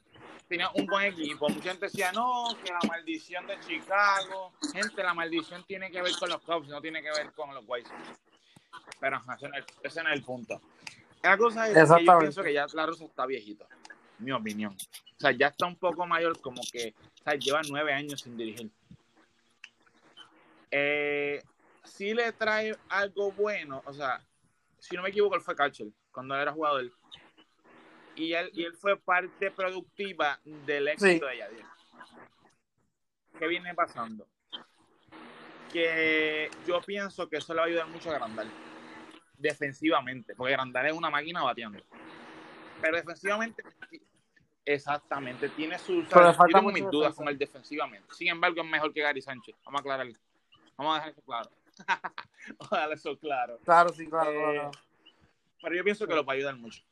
[0.49, 1.49] tenía un buen equipo.
[1.49, 4.53] Mucha gente decía, no, que la maldición de Chicago.
[4.73, 7.65] Gente, la maldición tiene que ver con los Cubs, no tiene que ver con los
[7.67, 8.21] White Sox.
[9.01, 10.61] Pero ese no es, ese no es el punto.
[11.23, 13.67] La cosa es que yo pienso que ya La Rosa está viejito,
[14.19, 14.75] mi opinión.
[14.75, 18.37] O sea, ya está un poco mayor, como que, o sea, lleva nueve años sin
[18.37, 18.71] dirigir.
[20.71, 21.43] Eh,
[21.85, 24.23] sí le trae algo bueno, o sea,
[24.79, 26.91] si no me equivoco, él fue catcher cuando era jugador.
[28.19, 31.65] Y él, y él fue parte productiva del éxito de Yadier.
[33.39, 34.27] ¿Qué viene pasando?
[35.73, 38.51] Que yo pienso que eso le va a ayudar mucho a Grandal.
[39.37, 41.81] Defensivamente, porque Grandal es una máquina bateando.
[42.81, 43.63] Pero defensivamente,
[44.65, 46.05] exactamente, tiene sus.
[46.73, 48.13] Mis dudas con él defensivamente.
[48.15, 49.55] Sin embargo, es mejor que Gary Sánchez.
[49.65, 50.15] Vamos a aclararlo.
[50.77, 51.51] Vamos a dejar eso claro.
[52.59, 53.59] Vamos a dejar eso claro.
[53.65, 54.71] Claro, sí, claro, Eh, claro.
[55.63, 56.83] Pero yo pienso que lo va a ayudar mucho.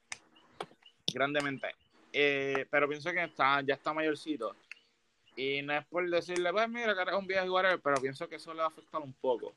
[1.16, 1.68] Grandemente.
[2.12, 4.54] Eh, pero pienso que está, ya está mayorcito.
[5.34, 8.36] Y no es por decirle, pues mira, que eres un viejo whatever, pero pienso que
[8.36, 9.54] eso le va a afectar un poco.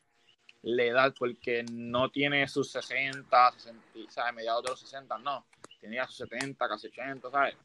[0.62, 4.34] La edad, porque no tiene sus 60, 60, ¿sabes?
[4.34, 5.45] Mediados de los 60, no.
[5.82, 7.58] Tenía sus 70, casi 80, ¿sabes?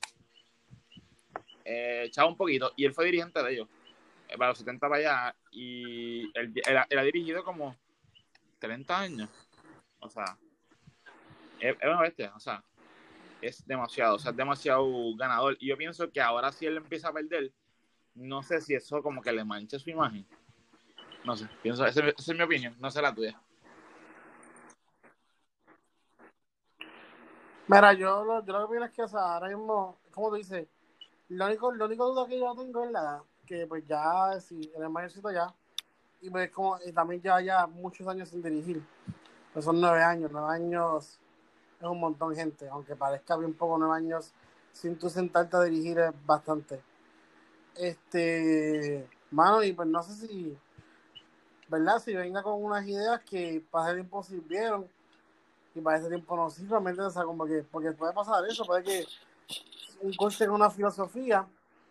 [1.65, 2.73] Eh, echaba un poquito.
[2.75, 3.69] Y él fue dirigente de ellos.
[4.29, 5.37] eh, para los 70 para allá.
[5.53, 7.77] Y él, él él ha dirigido como
[8.59, 9.31] 30 años.
[10.01, 10.37] O sea,
[11.61, 12.63] es, es una bestia, o sea,
[13.47, 15.57] es demasiado, o sea, es demasiado ganador.
[15.61, 17.53] Y yo pienso que ahora si él empieza a perder,
[18.15, 20.27] no sé si eso como que le manche su imagen.
[21.25, 23.41] No sé, pienso, esa, es- mi opinión, no sé la tuya.
[27.67, 30.69] Mira, yo lo, yo lo que opino es que, ahora mismo, como tú dices,
[31.31, 34.71] lo único, lo único duda que yo tengo es la edad, que pues ya, si
[34.75, 35.53] en el mayorcito ya,
[36.21, 38.83] y pues como, y también ya, ya muchos años sin dirigir,
[39.53, 41.19] pues son nueve años, nueve años
[41.81, 44.33] es un montón de gente, aunque parezca bien poco, nueve años
[44.73, 46.83] sin tú sentarte a dirigir es bastante.
[47.77, 50.59] Este, mano, y pues no sé si,
[51.69, 51.99] ¿verdad?
[51.99, 54.89] Si venga con unas ideas que para ese tiempo sirvieron
[55.75, 57.07] y para ese tiempo no sirve, ¿me entiendes?
[57.07, 59.07] O sea, como que, porque puede pasar eso, puede que
[60.01, 61.47] un coach tenga una filosofía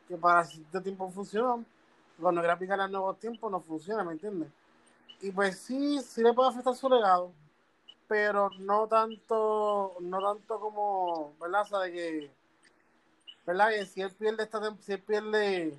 [0.07, 1.63] que para cierto tiempo funciona,
[2.19, 4.49] cuando quiera aplicar a nuevos tiempos no funciona, ¿me entiendes?
[5.21, 7.31] Y pues sí, sí le puede afectar su legado,
[8.07, 11.61] pero no tanto, no tanto como, ¿verdad?
[11.61, 12.31] O sea, de que,
[13.45, 13.69] ¿verdad?
[13.69, 15.77] Que si él pierde esta si él pierde,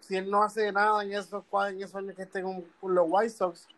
[0.00, 3.06] si él no hace nada en esos cuadros, en esos años que esté con, los
[3.08, 3.68] White Sox,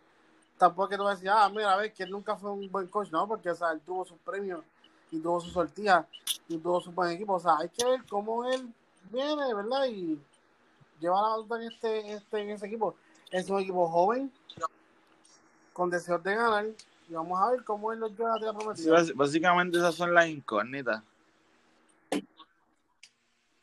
[0.56, 2.70] tampoco que tú vas a decir, ah, mira, a ver, que él nunca fue un
[2.70, 4.64] buen coach, no, porque, o sea, él tuvo sus premios
[5.10, 6.06] y tuvo su sortija
[6.48, 8.72] y tuvo su buen equipo, o sea, hay que ver cómo él
[9.10, 9.86] viene, ¿verdad?
[9.86, 10.20] Y
[11.00, 12.94] lleva la batuta en este, este, en ese equipo.
[13.30, 14.32] Es un equipo joven,
[15.72, 16.66] con deseos de ganar,
[17.08, 18.92] y vamos a ver cómo los lleva a la Sí, prometida.
[18.92, 21.02] bás- básicamente esas son las incógnitas.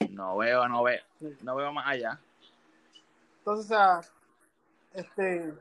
[0.10, 1.02] No veo, no veo,
[1.42, 2.20] no veo más allá.
[3.40, 4.02] Entonces, o sea,
[4.94, 5.54] este,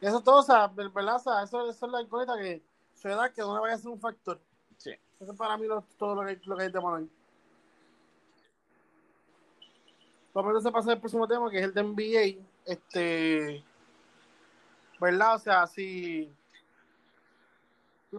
[0.00, 1.16] eso todo, o sea, ¿verdad?
[1.16, 2.62] O sea, eso, eso es la incógnita que
[2.94, 4.38] su edad que no vaya a ser un factor.
[4.76, 4.92] Sí.
[5.20, 7.08] Eso para mí lo, todo lo que, lo que hay de poner.
[10.34, 12.44] Vamos a pasar al próximo tema, que es el de NBA.
[12.66, 13.64] Este,
[15.00, 15.34] ¿verdad?
[15.34, 16.32] O sea, si.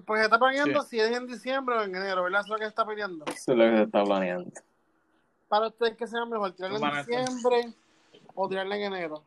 [0.06, 2.42] Pues se está planeando si es en diciembre o en enero, ¿verdad?
[2.42, 3.26] Eso es lo que se está peleando.
[3.26, 4.52] Eso es lo que se está planeando.
[5.48, 6.52] Para ustedes, ¿qué será mejor?
[6.52, 7.74] ¿Tirarla en diciembre
[8.36, 9.24] o tirarla en enero?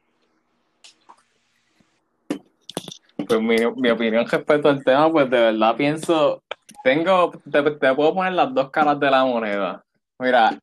[3.27, 6.43] Pues mi, mi opinión respecto al tema, pues de verdad pienso,
[6.85, 9.85] tengo, te, te puedo poner las dos caras de la moneda.
[10.19, 10.61] Mira,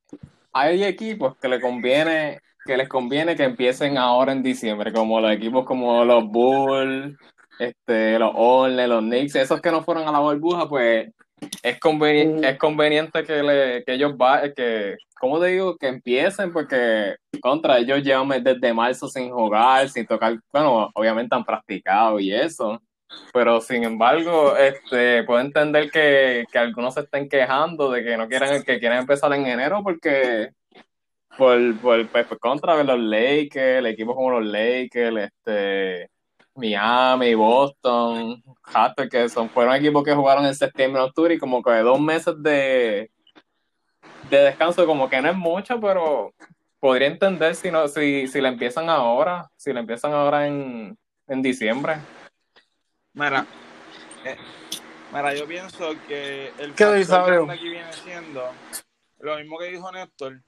[0.54, 5.32] hay equipos que le conviene, que les conviene que empiecen ahora en diciembre, como los
[5.32, 7.18] equipos como los Bulls,
[7.58, 11.10] este, los Hornets, los Knicks, esos que no fueron a la burbuja, pues
[11.64, 12.52] es conveniente, Mm.
[12.52, 15.78] es conveniente que, le, que ellos vayan, que, ¿cómo te digo?
[15.78, 21.44] Que empiecen, porque contra ellos llevan desde marzo sin jugar, sin tocar, bueno, obviamente han
[21.46, 22.80] practicado y eso,
[23.34, 28.28] pero sin embargo, este, puedo entender que, que algunos se estén quejando de que no
[28.28, 30.52] quieren, que quieren empezar en enero porque
[31.40, 36.12] por, por, pues, por contra de los Lakers, equipos como los Lakers, este,
[36.54, 41.72] Miami, Boston, Raptors, que son, fueron equipos que jugaron en septiembre, octubre y como que
[41.78, 43.10] dos meses de,
[44.30, 46.34] de descanso, como que no es mucho, pero
[46.82, 50.98] podría entender si no, si, si la empiezan ahora, si la empiezan ahora en,
[51.28, 52.00] en diciembre.
[53.14, 53.46] Mira,
[54.26, 54.36] eh,
[55.14, 58.44] mira, yo pienso que el grande aquí viene siendo
[59.20, 60.42] lo mismo que dijo Néstor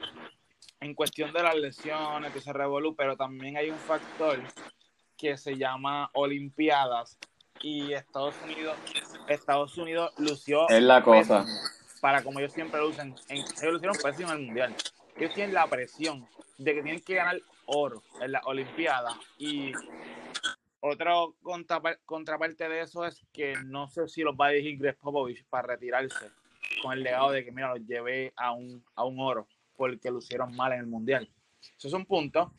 [0.82, 4.39] en cuestión de las lesiones, que se revolú, pero también hay un factor
[5.15, 7.20] que se llama Olimpiadas
[7.62, 8.76] y Estados Unidos
[9.28, 11.46] Estados Unidos lució Es la cosa.
[12.02, 13.15] para como ellos siempre lucen.
[13.30, 14.76] En, ellos lucieron pésimo en el Mundial.
[15.15, 19.15] Ellos tienen la presión de que tienen que ganar oro en la Olimpiada.
[19.38, 19.72] Y
[20.82, 25.46] contrapar- contraparte de eso es que no sé si los va a dirigir Greg Popovich
[25.46, 26.32] para retirarse
[26.82, 29.48] con el legado de que, mira, los llevé a un, a un oro
[29.82, 31.28] porque lucieron mal en el Mundial.
[31.76, 32.54] Eso es un punto.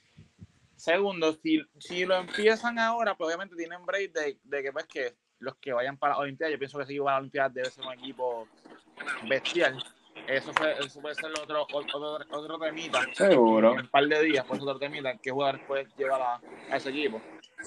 [0.74, 5.14] Segundo, si, si lo empiezan ahora, pues obviamente tienen break de, de que, pues, que
[5.38, 7.70] los que vayan para la Olimpiada, yo pienso que si va a la Olimpiada debe
[7.70, 8.48] ser un equipo
[9.28, 9.80] bestial.
[10.26, 13.74] Eso, fue, eso puede ser otro, otro, otro temita Seguro.
[13.74, 16.90] en un par de días, pues otro temita, qué jugadores puedes llevar a, a ese
[16.90, 17.22] equipo.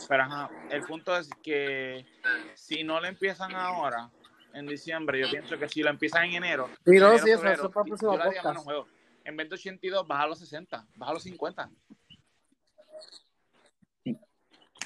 [0.09, 2.05] Pero ajá, el punto es que
[2.55, 4.09] si no le empiezan ahora,
[4.53, 7.39] en diciembre, yo pienso que si lo empiezan en enero, Sí, no, enero, sí, eso-
[7.39, 8.94] febrero, eso para el próximo podcast.
[9.25, 11.69] En vez de 82, baja a los 60, baja a los 50.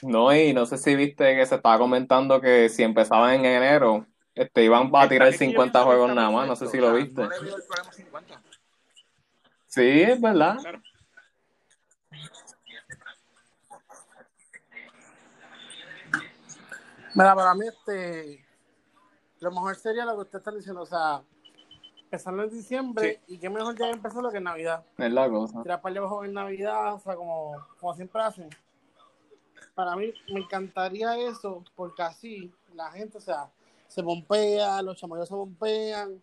[0.01, 4.07] No, y no sé si viste que se estaba comentando que si empezaban en enero,
[4.33, 6.47] este, iban a tirar Es que yo 50 pienso que juegos nada más.
[6.47, 7.21] No sé si lo viste.
[7.21, 8.41] No le veo el problema 50.
[9.67, 10.57] Sí, es verdad.
[10.57, 10.81] Claro.
[17.13, 18.45] Mira, para mí, este,
[19.41, 21.21] lo mejor sería lo que usted está diciendo, o sea,
[22.09, 24.83] empezarlo en diciembre y qué mejor ya empezarlo que en Navidad.
[24.97, 25.61] Es la cosa.
[25.61, 28.49] Tirar para abajo en Navidad, o sea, como, como siempre hacen.
[29.75, 33.51] Para mí, me encantaría eso, porque así la gente, o sea,
[33.87, 36.19] se pompea, los chamados se pompean,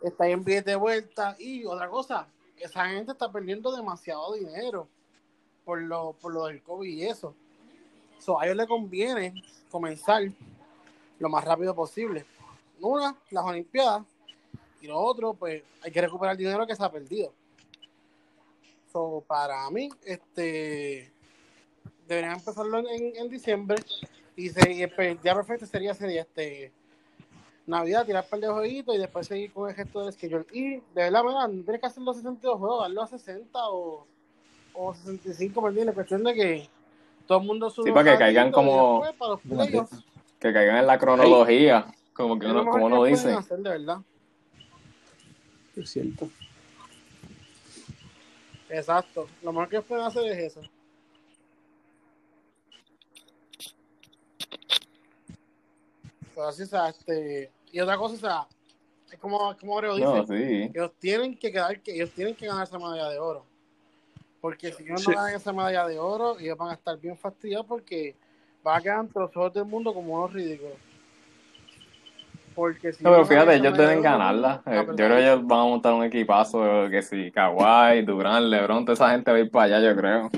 [0.00, 1.34] está ahí en billete de vuelta.
[1.40, 4.86] Y otra cosa, esa gente está perdiendo demasiado dinero
[5.64, 7.34] por lo, por lo del COVID y eso.
[8.20, 10.22] So, a ellos les conviene comenzar
[11.18, 12.24] lo más rápido posible.
[12.80, 14.04] Una, las Olimpiadas,
[14.84, 17.32] y lo otro, pues hay que recuperar el dinero que se ha perdido.
[18.92, 21.10] So, para mí, este
[22.06, 23.82] deberían empezarlo en, en diciembre
[24.36, 26.70] y, se, y el día perfecto sería sería este
[27.66, 30.44] Navidad, tirar un par de jueguitos y después seguir con el gesto de schedule.
[30.52, 34.06] Y de verdad, mira, no tienes que hacer los 62 juegos, darlo a 60 o,
[34.74, 35.94] o 65, ¿me entiendes?
[35.94, 36.68] Cuestión de que
[37.26, 39.90] todo el mundo sube Sí, para que caigan como- para los.
[40.38, 43.32] Que caigan en la cronología, como que uno, como uno dice.
[43.32, 43.96] hacer, de verdad.
[45.76, 46.30] Es cierto.
[48.68, 49.28] Exacto.
[49.42, 50.60] Lo mejor que pueden hacer es eso.
[56.34, 57.50] Pero así, o sea, este...
[57.72, 58.46] Y otra cosa, o sea,
[59.12, 60.70] es como, como Aureo dice, No, sí.
[60.74, 63.44] ellos tienen que quedar, que ellos tienen que ganar esa medalla de oro.
[64.40, 65.10] Porque si ellos Sí.
[65.10, 68.14] no ganan esa medalla de oro, ellos van a estar bien fastidiados porque
[68.62, 70.76] van a quedar ante los ojos del mundo como unos ridículos.
[72.54, 74.62] Porque si No, pero fíjate, ellos deben ganarla.
[74.64, 78.48] la Eh, Yo creo que ellos van a montar un equipazo, que si Kawhi, Durán,
[78.48, 80.30] LeBron, toda esa gente va a ir para allá, yo creo.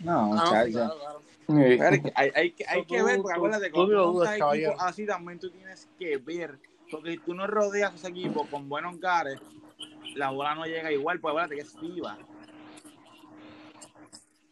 [0.00, 0.72] No, Ah, sí.
[1.48, 4.70] Pero hay, que- hay, hay que, hay que ver, porque acuérdate, tú cuando tú caballero.
[4.72, 6.58] equipos así, también tú tienes que ver,
[6.90, 9.40] porque si tú no rodeas ese equipo con buenos gares,
[10.14, 12.18] la bola no llega igual, pues acuérdate que es FIBA.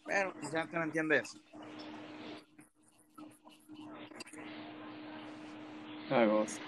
[0.06, 1.38] Pero mucha gente no entiende eso.
[6.10, 6.60] Una cosa.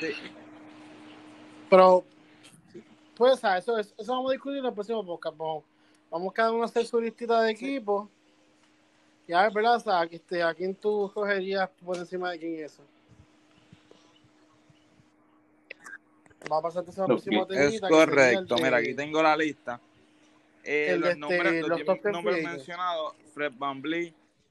[0.00, 0.08] Sí.
[1.70, 2.04] Pero,
[3.16, 5.36] pues, a eso, eso vamos a discutir en el próximo podcast.
[5.36, 5.64] Vamos,
[6.10, 8.08] vamos cada uno a hacer su listita de equipos.
[9.26, 9.76] Y a ver, ¿verdad?
[9.76, 12.82] O sea, que este, ¿a quién tú escogerías por encima de quién eso?
[16.48, 17.64] Vamos a pasar que- temita.
[17.64, 19.80] Es correcto, mira, aquí tengo la lista.
[20.64, 23.82] Eh, los este, nombres, los los mencionados, Fred Van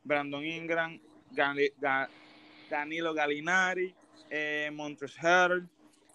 [0.04, 1.00] Brandon Ingram,
[1.34, 2.10] Gali- Ga-
[2.72, 3.94] Danilo Gallinari,
[4.30, 5.68] eh, Montrezl Harrell,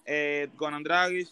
[0.07, 1.29] eh, Goran Dragic,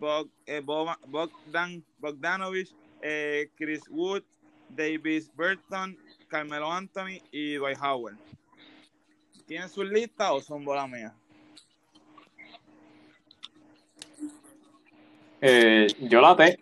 [0.00, 4.24] Bog- eh, Boba- Bogdan Bogdanovich, eh, Chris Wood,
[4.68, 5.96] Davis Burton,
[6.28, 8.16] Carmelo Anthony y Dwight Howard.
[9.46, 11.14] ¿Tienen su lista o son bola mía?
[15.40, 16.58] Eh, yo la te.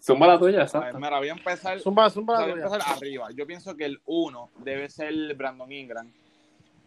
[0.00, 0.98] Zumba la tuya, A ver, exacto.
[0.98, 1.80] mira, voy a empezar.
[1.80, 3.28] Zumba, zumba O la sea, voy a empezar arriba.
[3.34, 6.12] Yo pienso que el 1 debe ser Brandon Ingram.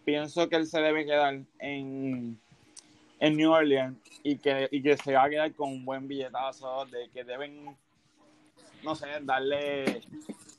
[0.06, 2.40] Pienso que él se debe quedar en,
[3.20, 6.86] en New Orleans y que, y que se va a quedar con un buen billetazo
[6.86, 7.76] de que deben,
[8.84, 10.02] no sé, darle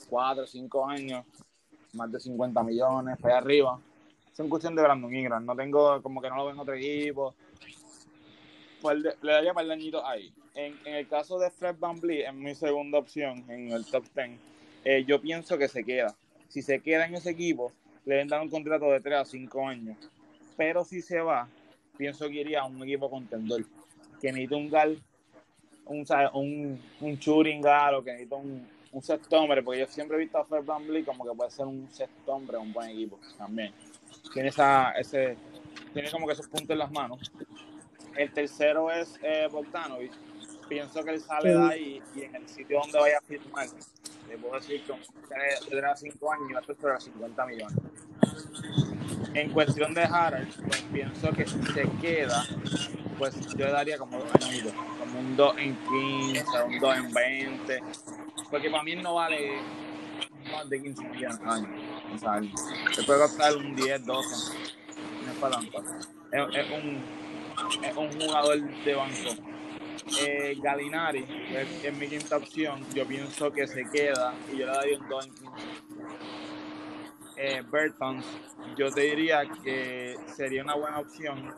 [0.08, 1.24] 4 o 5 años,
[1.94, 3.80] más de 50 millones, para arriba.
[4.32, 5.44] Es en cuestión de Brandon Ingram.
[5.44, 7.34] No tengo, como que no lo veo en otro equipo.
[8.80, 10.32] Pues le, daría para el añito ahí.
[10.54, 14.38] En, en el caso de Fred Van es mi segunda opción en el top 10.
[14.84, 16.14] Eh, yo pienso que se queda.
[16.48, 17.72] Si se queda en ese equipo,
[18.10, 19.96] le deben dar un contrato de 3 a 5 años.
[20.56, 21.46] Pero si se va,
[21.96, 23.64] pienso que iría a un equipo contendor.
[24.20, 24.98] Que necesita un gal,
[25.86, 26.04] un,
[26.34, 30.20] un, un shooting gal o que necesita un, un sexto hombre, porque yo siempre he
[30.20, 33.72] visto a Fred VanVleet como que puede ser un sexto hombre un buen equipo también.
[34.34, 35.36] Tiene esa, ese,
[35.92, 37.30] tiene como que esos puntos en las manos.
[38.16, 39.48] El tercero es eh.
[40.68, 43.68] Pienso que él sale de ahí y en el sitio donde vaya a firmar,
[44.30, 44.94] le puedo decir que
[45.68, 47.78] tendrá 5 años y costar 50 millones.
[49.34, 52.44] En cuestión de Harold, pues pienso que si se queda,
[53.18, 57.82] pues yo le daría como añitos, como un 2 en 15, un 2 en 20,
[58.50, 59.58] porque para mí no vale
[60.52, 61.68] más de 15 millones al año.
[62.14, 62.40] O sea,
[62.92, 64.56] se puede costar un 10, 12,
[65.24, 65.84] no es para tanto.
[66.32, 67.02] Es, es un,
[67.84, 69.49] es un jugador de banco.
[70.18, 71.24] Eh, Galinari
[71.84, 72.84] es, mi quinta opción.
[72.94, 75.50] Yo pienso que se queda y yo le daría un 2 en 15
[77.42, 78.26] eh, Bertons,
[78.76, 81.54] yo te diría que sería una buena opción.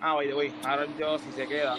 [0.00, 1.76] Ah, by the way, Harold yo si se queda,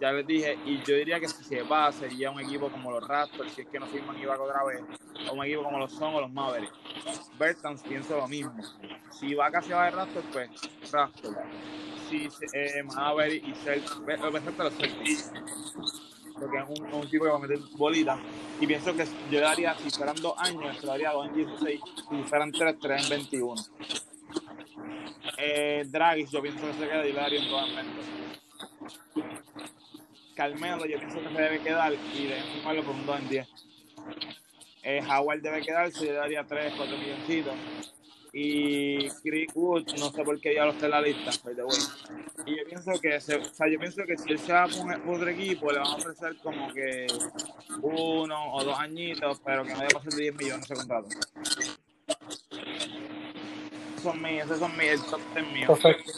[0.00, 3.08] ya les dije, y yo diría que si se va sería un equipo como los
[3.08, 4.80] Raptors, si es que no firman Ibaka otra vez,
[5.28, 6.78] o un equipo como los Son o los Mavericks.
[7.36, 8.54] Bertans pienso lo mismo.
[9.10, 10.50] Si Ibaka se va de Raptors, pues
[10.92, 11.36] Raptors.
[12.08, 14.00] Si eh, Maverick y Celtics,
[14.58, 15.30] los Celtics
[16.38, 18.18] porque es un, un, tipo que va a meter bolita.
[18.60, 21.80] Y pienso que yo daría, si fueran dos años, se le daría dos en 16,
[22.10, 23.62] si fueran tres, tres en 21.
[25.38, 29.34] Eh, Draghi, yo pienso que se queda y le daría 2 en 20.
[30.34, 33.48] Carmelo, yo pienso que se debe quedar y deben firmarlo por un 2 en 10.
[34.82, 37.54] Eh, Howard debe quedarse y le daría 3, 4 milloncitos.
[38.36, 41.62] Y Chris Wood, no sé por qué ya lo está en la lista, by the
[41.62, 41.78] way.
[42.46, 45.14] Y yo pienso que se, o sea, yo pienso que si él se va por
[45.14, 47.06] otro equipo, le van a ofrecer como que
[47.80, 51.08] uno o dos añitos, pero que no debe pasar de 10 millones ese contrato.
[53.92, 55.66] Esos son mis, esos son mis, el top 10 mío.
[55.68, 56.12] Perfecto.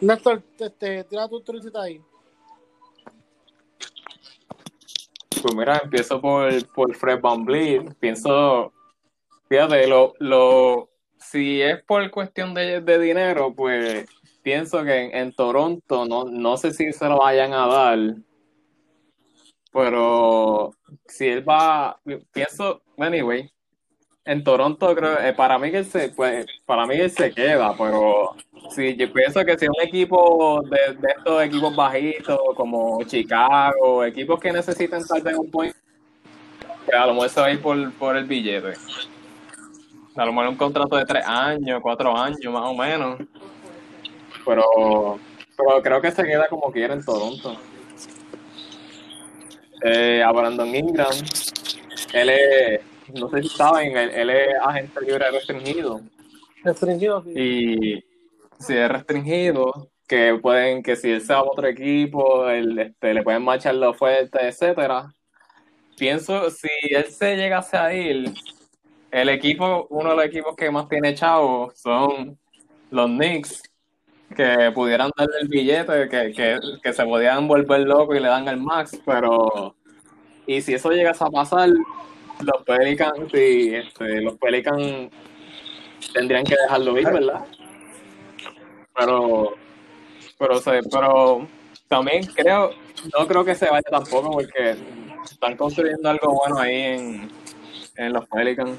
[0.00, 2.02] Néstor, este, tira tu tricita ahí.
[5.42, 7.46] Pues mira, empiezo por, por Fred Van.
[8.00, 8.72] Pienso,
[9.50, 14.06] fíjate, lo, lo, si es por cuestión de, de dinero, pues
[14.42, 17.98] pienso que en, en, Toronto, no, no sé si se lo vayan a dar,
[19.72, 20.72] pero
[21.06, 22.00] si él va,
[22.32, 23.50] pienso, anyway,
[24.24, 27.74] en Toronto creo, eh, para mí que él se, pues, para mí él se queda,
[27.76, 28.36] pero
[28.70, 34.38] sí, yo pienso que si un equipo de, de estos equipos bajitos como Chicago, equipos
[34.38, 35.74] que necesitan tal vez un point,
[36.96, 38.74] a lo mejor se va a ir por, por el billete.
[40.20, 43.20] A lo mejor un contrato de tres años, cuatro años más o menos.
[44.44, 45.18] Pero,
[45.56, 47.56] pero creo que se queda como quiera en Toronto.
[49.82, 51.14] Eh, a Brandon Ingram,
[52.12, 52.80] él es,
[53.14, 56.02] no sé si saben, él, él es agente libre restringido.
[56.64, 57.32] Restringido, sí.
[57.34, 58.04] Y
[58.58, 63.14] si es restringido, que pueden, que si él se va a otro equipo, él, este,
[63.14, 65.14] le pueden marchar la oferta, etcétera.
[65.96, 68.34] Pienso, si él se llegase a ir,
[69.10, 72.38] el equipo, uno de los equipos que más tiene chavo son
[72.90, 73.62] los Knicks,
[74.34, 78.46] que pudieran darle el billete, que, que, que se podían volver locos y le dan
[78.48, 79.74] el max, pero
[80.46, 85.10] y si eso llegase a pasar, los Pelicans, sí, este, los Pelicans
[86.12, 87.44] tendrían que dejarlo ir, ¿verdad?
[88.96, 89.54] Pero,
[90.38, 91.48] pero, pero
[91.88, 92.70] también creo,
[93.16, 94.76] no creo que se vaya tampoco porque
[95.24, 97.30] están construyendo algo bueno ahí en,
[97.96, 98.76] en los Pelicans.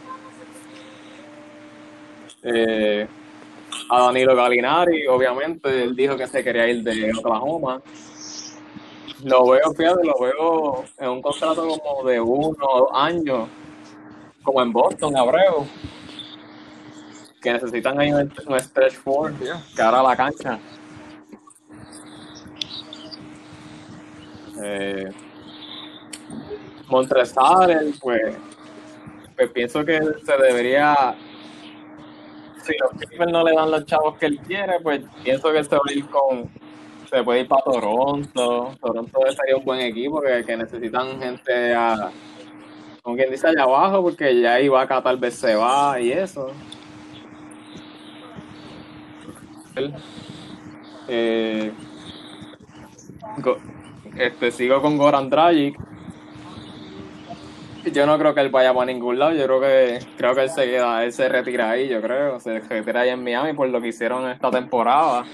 [2.43, 3.07] Eh,
[3.89, 7.81] a Danilo Galinari, obviamente, él dijo que se quería ir de Oklahoma.
[9.23, 13.47] Lo veo, fíjate, lo veo en un contrato como de uno o dos años,
[14.43, 15.67] como en Boston, Abreu,
[17.41, 19.33] que necesitan ahí un, stretch four,
[19.75, 20.59] que ahora la cancha.
[24.63, 25.11] Eh,
[26.87, 28.35] Montresal, pues,
[29.35, 31.15] pues pienso que se debería
[32.71, 35.65] si los Clippers no le dan los chavos que él quiere, pues pienso que él
[35.65, 36.49] se va a ir con.
[37.09, 38.73] Se puede ir para Toronto.
[38.79, 42.11] Toronto sería un buen equipo que, necesitan gente a.
[43.03, 46.51] Como quien dice allá abajo, porque ya Ibaka tal vez se va y eso.
[51.07, 51.71] Eh,
[54.17, 55.77] este, sigo con Goran Dragic.
[57.85, 60.49] Yo no creo que él vaya para ningún lado, yo creo que creo que él
[60.51, 63.87] se él se retira ahí, yo creo, se retira ahí en Miami por lo que
[63.87, 65.25] hicieron esta temporada.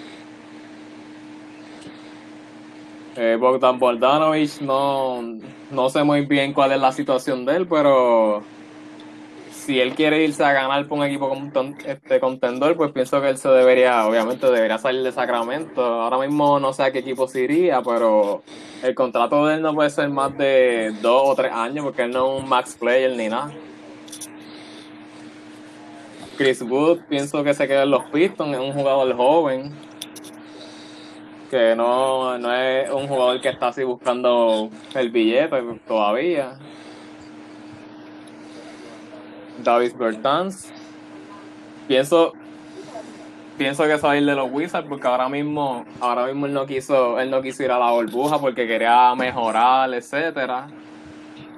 [3.18, 5.22] Eh, Bogdan Bogdanovich no,
[5.72, 8.44] no sé muy bien cuál es la situación de él, pero
[9.68, 13.28] si él quiere irse a ganar por un equipo con, este, contendor, pues pienso que
[13.28, 15.84] él se debería, obviamente debería salir de Sacramento.
[15.84, 18.44] Ahora mismo no sé a qué equipo se iría, pero
[18.82, 22.12] el contrato de él no puede ser más de dos o tres años porque él
[22.12, 23.52] no es un max player ni nada.
[26.38, 29.74] Chris Wood pienso que se queda en los Pistons, es un jugador joven,
[31.52, 36.58] que no, no es un jugador que está así buscando el billete todavía.
[39.64, 40.72] David Bertans.
[41.88, 42.34] Pienso,
[43.58, 47.32] pienso que salir de los Wizards porque ahora mismo, ahora mismo él no quiso, él
[47.32, 50.68] no quiso ir a la burbuja porque quería mejorar, etcétera.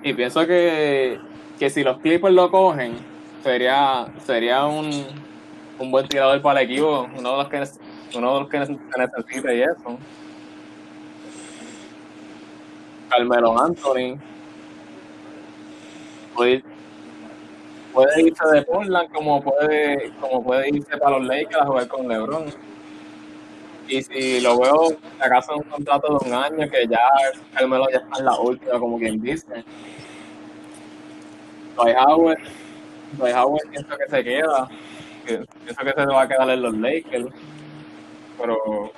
[0.03, 1.19] Y pienso que,
[1.57, 2.93] que si los Clippers lo cogen,
[3.43, 5.05] sería, sería un,
[5.79, 7.63] un buen tirador para el equipo, uno de los que
[8.17, 9.97] uno de los que necesita y eso.
[13.09, 14.19] Carmelo Anthony.
[18.03, 22.07] Puede irse de Portland como puede, como puede irse para los Lakers a jugar con
[22.07, 22.45] LeBron.
[23.87, 24.87] Y si lo veo,
[25.19, 26.99] acaso un contrato de un año que ya
[27.53, 29.63] Carmelo ya está en la última, como quien dice.
[31.75, 32.39] Dwight Howard,
[33.13, 34.69] Dwight Howard pienso que se queda.
[35.25, 37.33] Pienso que se va a quedar en los Lakers
[38.39, 38.91] pero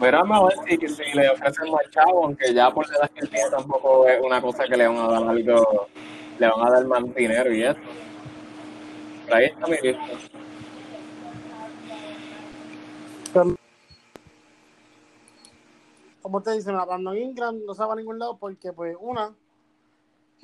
[0.00, 3.26] verán a ver si, si le ofrecen más chavo, aunque ya por la edad que
[3.26, 5.88] tiene tampoco es una cosa que le van a dar algo,
[6.40, 7.78] le van a dar más dinero y eso.
[9.30, 10.02] Ahí está mi lista.
[16.22, 19.34] Como te dicen, Brandon Ingram no se va a ningún lado porque, pues, una,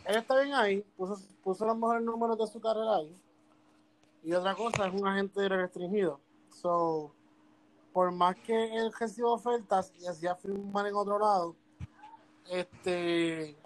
[0.04, 3.14] él está bien ahí, puso, puso los mejores números de su carrera ahí.
[4.22, 6.20] Y otra cosa, es un agente restringido.
[6.50, 7.10] So,
[7.92, 11.56] por más que él reciba ofertas y hacía firmar en otro lado,
[12.50, 13.56] este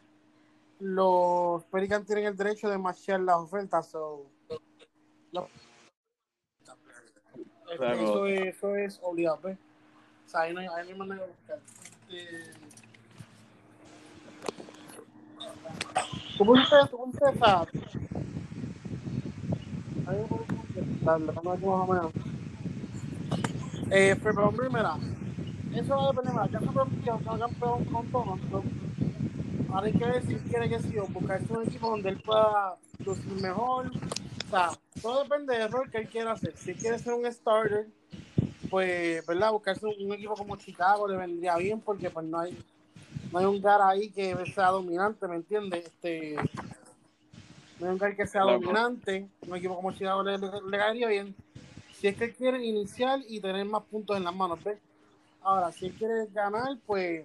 [0.81, 3.89] los Pelicans tienen el derecho de marchar las ofertas.
[3.89, 4.27] So,
[5.33, 5.49] lo-
[7.71, 9.39] este, eso, es, eso es obligado.
[9.45, 9.59] ¿ves?
[10.27, 11.59] O sea, ahí no hay, ahí no hay manera de buscar.
[12.09, 12.53] Este,
[16.39, 17.61] ¿Tú pusiste, tú pusiste esa?
[20.07, 22.13] Ahí me pusiste, dale, vamos a ver más o menos.
[23.93, 24.97] Eh, pero mira,
[25.75, 26.67] eso va a depender, mira, ya se
[27.39, 28.63] campeón con Toronto.
[29.73, 32.77] Ahora hay que ver si quiere que sí, o buscarse un equipo donde él pueda
[33.05, 33.87] lucir mejor.
[34.47, 36.57] O sea, todo depende del rol que él quiera hacer.
[36.57, 37.87] Si él quiere ser un starter,
[38.69, 39.53] pues, ¿verdad?
[39.53, 42.57] Buscarse un, un equipo como Chicago le vendría bien porque pues no hay,
[43.33, 45.87] no hay un gar ahí que sea dominante, ¿me entiendes?
[45.87, 46.37] Este,
[47.79, 48.59] no hay un gar que sea Claro.
[48.61, 51.35] dominante, un equipo como Chicago le, le, le caería bien.
[51.93, 54.79] Si es que él quiere iniciar y tener más puntos en las manos, ¿ves?
[55.43, 57.25] Ahora, si él quiere ganar, pues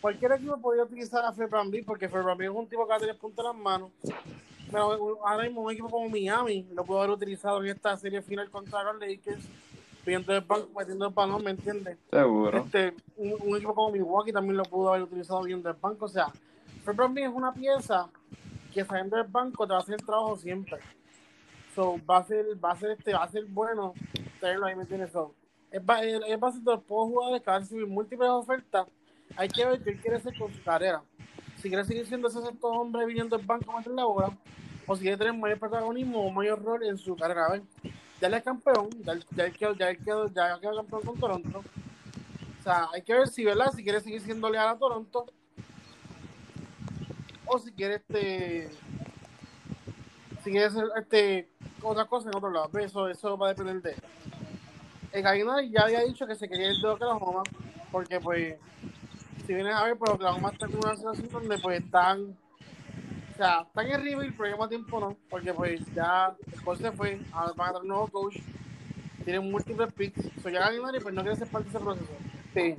[0.00, 3.16] cualquier equipo podría utilizar a VanVleet porque VanVleet es un tipo que va a tener
[3.18, 3.90] puntos en las manos.
[4.70, 8.48] Pero ahora mismo un equipo como Miami lo pudo haber utilizado en esta serie final
[8.50, 9.42] contra los Lakers,
[10.04, 11.98] pidiendo el banco, metiendo el balón, ¿me entiendes?
[12.10, 12.58] Seguro.
[12.58, 16.04] Este, un, un equipo como Milwaukee también lo pudo haber utilizado bien del banco.
[16.04, 16.28] O sea,
[16.86, 18.08] VanVleet es una pieza
[18.72, 20.78] que saliendo del banco te va a hacer el trabajo siempre.
[21.74, 23.94] So, va a ser, va a ser este, va a ser bueno
[24.40, 25.10] tenerlo ahí, ¿me entiendes?
[25.12, 25.34] So,
[25.70, 28.86] es, ba- es, es base de los pocos jugadores que van a recibir múltiples ofertas.
[29.36, 31.02] Hay que ver qué quiere hacer con su carrera.
[31.56, 34.36] Si quiere seguir siendo ese sexto hombre viniendo del banco a meter la bola,
[34.86, 37.46] o si quiere tener mayor protagonismo o mayor rol en su carrera.
[37.46, 37.62] A ver,
[38.20, 41.62] ya él es campeón, ya él, ya quedó, ya quedó, ya quedó campeón con Toronto.
[42.58, 43.72] O sea, hay que ver si, ¿verdad?
[43.74, 45.26] Si quiere seguir siendo leal a Toronto.
[47.46, 48.70] O si quiere este.
[50.44, 51.48] Si quiere hacer este,
[51.82, 52.68] otra cosa en otro lado.
[52.70, 54.02] Pero Eso, eso va a depender de él.
[55.12, 57.42] El Gallinari ya había dicho que se quería ir de Oklahoma.
[57.90, 58.56] Porque, pues,
[59.46, 62.36] si vienes a ver, pues Oklahoma está en una situación donde, pues, están.
[63.32, 65.16] O sea, están en pero mismo tiempo no.
[65.28, 67.20] Porque, pues, ya el coach se fue.
[67.32, 68.36] Ahora van a tener un nuevo coach.
[69.24, 70.42] Tienen múltiples picks.
[70.42, 72.12] So, ya Gallinari, pues, no quiere ser parte de ese proceso.
[72.54, 72.74] Sí.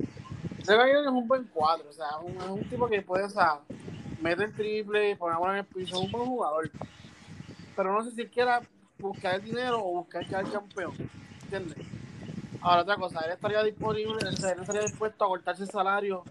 [0.58, 1.88] Ese es un buen cuadro.
[1.88, 3.60] O sea, es un tipo que puede, o sea,
[4.20, 5.96] meter triple, poner bola en el piso.
[5.96, 6.70] Es un buen jugador.
[7.74, 8.60] Pero no sé si quiera
[8.98, 10.92] buscar el dinero o buscar quedar campeón.
[11.44, 11.76] ¿Entiendes?
[12.60, 16.22] Ahora, otra cosa, él estaría disponible, o sea, él estaría dispuesto a cortarse el salario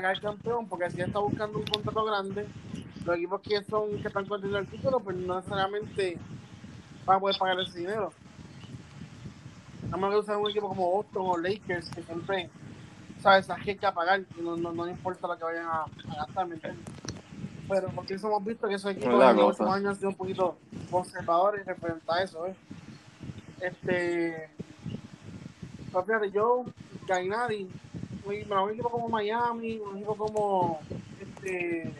[0.00, 2.46] quedar campeón, porque si él está buscando un contrato grande,
[3.04, 6.18] los equipos que son que están contendiendo el título, pues no necesariamente
[7.04, 8.12] van a poder pagar ese dinero.
[9.92, 12.50] A menos que usar un equipo como Boston o Lakers, que siempre,
[13.20, 13.46] ¿sabes?
[13.46, 16.46] Que hay que pagar y no, no, no importa lo que vayan a, a gastar,
[16.46, 16.84] ¿me entiendes?
[17.68, 20.16] Pero porque eso hemos visto que esos equipos en los últimos años han sido un
[20.16, 20.56] poquito
[20.90, 22.54] conservadores referente a eso, ¿eh?
[23.60, 24.50] Este.
[25.92, 26.64] Pues fíjate, yo,
[27.06, 27.70] Gainari,
[28.24, 30.80] un, un equipo como Miami, un equipo como.
[31.20, 31.92] Este.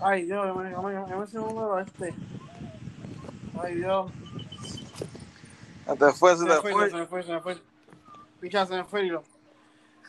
[0.00, 2.14] Ay, Dios, yo me, yo me, yo me el número este.
[3.62, 4.10] Ay, Dios.
[5.86, 7.58] Se te fue, se te me fue, se me fue, se me fue.
[8.40, 9.22] Picha, se me fue hilo.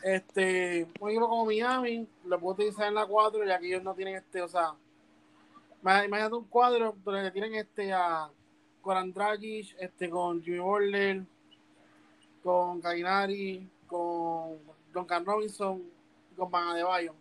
[0.02, 3.94] Este, un equipo como Miami lo puedo utilizar en la 4 ya que ellos no
[3.94, 4.74] tienen este, o sea,
[5.82, 8.30] ima- imagínate un cuadro donde tienen este a
[8.82, 11.22] Goran Dragic, este con Jimmy Butler,
[12.46, 14.60] con Gainari, con
[14.94, 15.82] Duncan Robinson,
[16.36, 17.12] con Van Adebayo,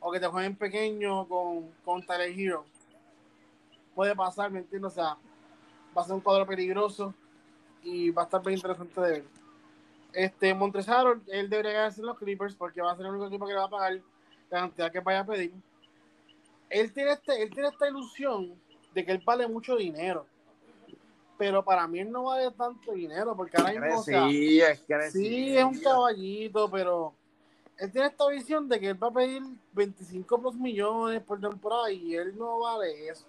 [0.00, 2.64] o que te jueguen pequeño con, con Tyler Hero.
[3.94, 4.92] Puede pasar, ¿me entiendes?
[4.92, 5.18] O sea,
[5.94, 7.12] va a ser un cuadro peligroso
[7.82, 9.24] y va a estar bien interesante de ver.
[10.14, 13.46] Este, Montresaro, él debería quedarse en los Clippers porque va a ser el único equipo
[13.46, 14.00] que le va a pagar
[14.48, 15.52] la cantidad que vaya a pedir.
[16.70, 18.58] Él tiene, este, él tiene esta ilusión
[18.94, 20.24] de que él vale mucho dinero.
[21.44, 24.80] Pero para mí él no vale tanto dinero porque ahora mismo, o sea, Sí, es
[24.80, 27.12] que sí, es un caballito, pero
[27.76, 29.42] él tiene esta visión de que él va a pedir
[29.74, 33.26] 25 plus millones por temporada y él no vale eso.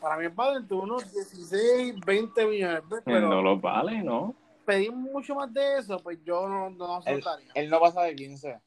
[0.00, 2.82] Para mí él vale entre unos 16, 20 millones.
[2.88, 3.02] ¿ves?
[3.04, 4.32] Pero no lo vale, ¿no?
[4.64, 7.50] pedir mucho más de eso, pues yo no, no Él, soltaría.
[7.56, 8.60] él no pasa de 15.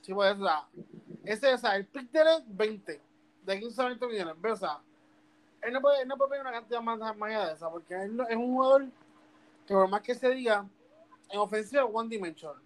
[0.00, 0.66] Sí, pues, o sea,
[1.22, 3.00] ese, o sea, el pick de él es 20,
[3.44, 4.52] de 15 a 20 millones, ¿ves?
[4.54, 4.80] O sea,
[5.64, 7.94] él no puede, él no puede pedir una cantidad más, más allá de esa, porque
[7.94, 8.86] él no- es un jugador
[9.66, 10.66] que por más que se diga,
[11.30, 12.60] en ofensiva one dimensional.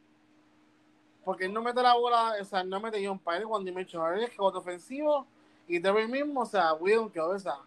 [1.24, 2.98] Porque él no mete la bola, o sea, no mete
[3.36, 4.14] él es one dimensional.
[4.14, 5.26] Él es que ofensivo
[5.66, 7.58] y ve mismo, o sea, Will, que o sea,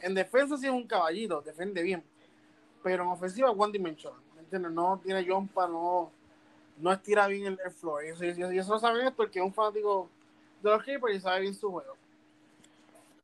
[0.00, 2.04] en defensa sí es un caballito, defiende bien.
[2.82, 4.72] Pero en ofensiva one dimensional, ¿me entiendes?
[4.72, 6.10] No tiene jumpa, no,
[6.78, 8.04] no estira bien el, el floor.
[8.04, 10.08] Y eso, lo sabe esto, el que es un fanático
[10.62, 11.96] de los Clippers y sabe bien su juego.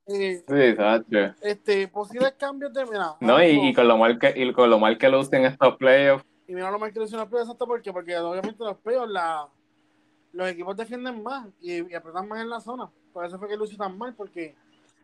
[0.09, 4.53] Eh, Sí, este, posibles cambios de, mira, No, y, y con lo mal que, y
[4.53, 7.29] con lo mal que lucen estos playoffs, Y mira lo mal que lo hicieron los
[7.29, 9.49] playoffs, exacto, porque, porque obviamente los playoffs, la,
[10.33, 12.89] los equipos defienden más y, y apretan más en la zona.
[13.13, 14.55] Por eso fue que lució tan mal, porque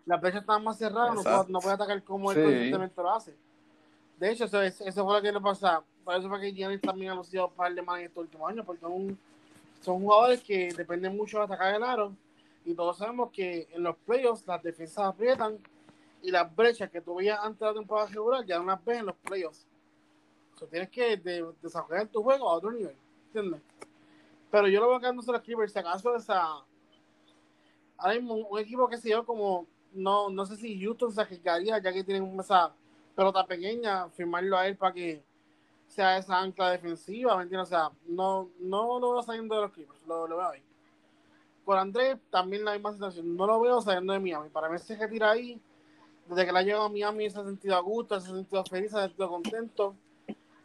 [0.07, 1.53] la brecha estaba más cerrada, no puede, Exacto.
[1.53, 2.43] no puede atacar como él Sí.
[2.45, 3.35] constantemente lo hace.
[4.19, 5.83] De hecho, eso, eso fue lo que le pasa.
[6.05, 8.49] Por eso fue que Giannis también ha lucido un par de más en estos últimos
[8.51, 9.19] años, porque son,
[9.81, 12.13] son jugadores que dependen mucho de atacar el aro.
[12.65, 15.59] Y todos sabemos que en los playoffs las defensas aprietan
[16.23, 18.99] y las brechas que tú veías antes de la temporada regular ya no las ves
[18.99, 19.67] en los playoffs.
[20.61, 22.97] O tienes que de- desarrollar tu juego a otro nivel,
[23.27, 23.61] ¿entiendes?
[24.51, 26.65] Pero yo lo veo quedándose los Clippers, si acaso esa
[27.97, 31.79] ahora mismo un, equipo que se yo como no, no sé si Houston se arriesgaría
[31.79, 32.73] ya que tienen esa
[33.15, 35.25] pelota pequeña, firmarlo a él para que
[35.89, 37.69] sea esa ancla defensiva, ¿me entiendes?
[37.69, 40.63] O sea, no, no lo veo saliendo de los Clippers, lo, lo veo ahí.
[41.65, 44.49] Con Andrés también la misma situación, no lo veo saliendo de Miami.
[44.51, 45.61] Para mí se retira ahí,
[46.27, 48.91] desde que la ha a Miami se ha sentido a gusto, se ha sentido feliz,
[48.91, 49.95] se ha sentido contento.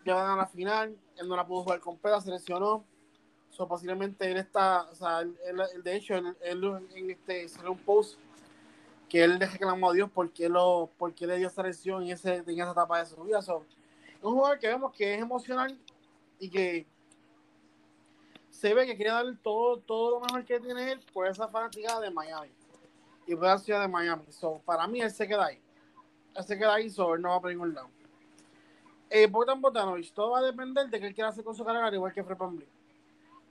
[0.04, 2.86] Llegan a la final, él no la pudo jugar completa, se lesionó.
[3.50, 6.64] So, posiblemente él está, o sea, él, él- de hecho, él, él
[6.95, 8.20] en este, salió un post
[9.10, 12.36] que él le reclamó a Dios porque lo, porque le dio esa lesión en, ese,
[12.36, 13.41] en esa etapa de su vida.
[13.41, 13.66] So,
[14.22, 15.78] un jugador que vemos que es emocional
[16.39, 16.86] y que
[18.58, 21.99] se ve que quiere dar todo, todo lo mejor que tiene él por esa fanática
[21.99, 22.49] de Miami
[23.28, 24.24] y por la ciudad de Miami.
[24.32, 25.62] So, para mí él se queda ahí.
[26.34, 27.88] Él se queda ahí, so, no va por ningún lado.
[29.12, 31.86] Eh, Bogdan Bogdanovic, todo va a depender de qué él quiera hacer con su carrera,
[31.86, 32.70] al igual que Fred VanVleet.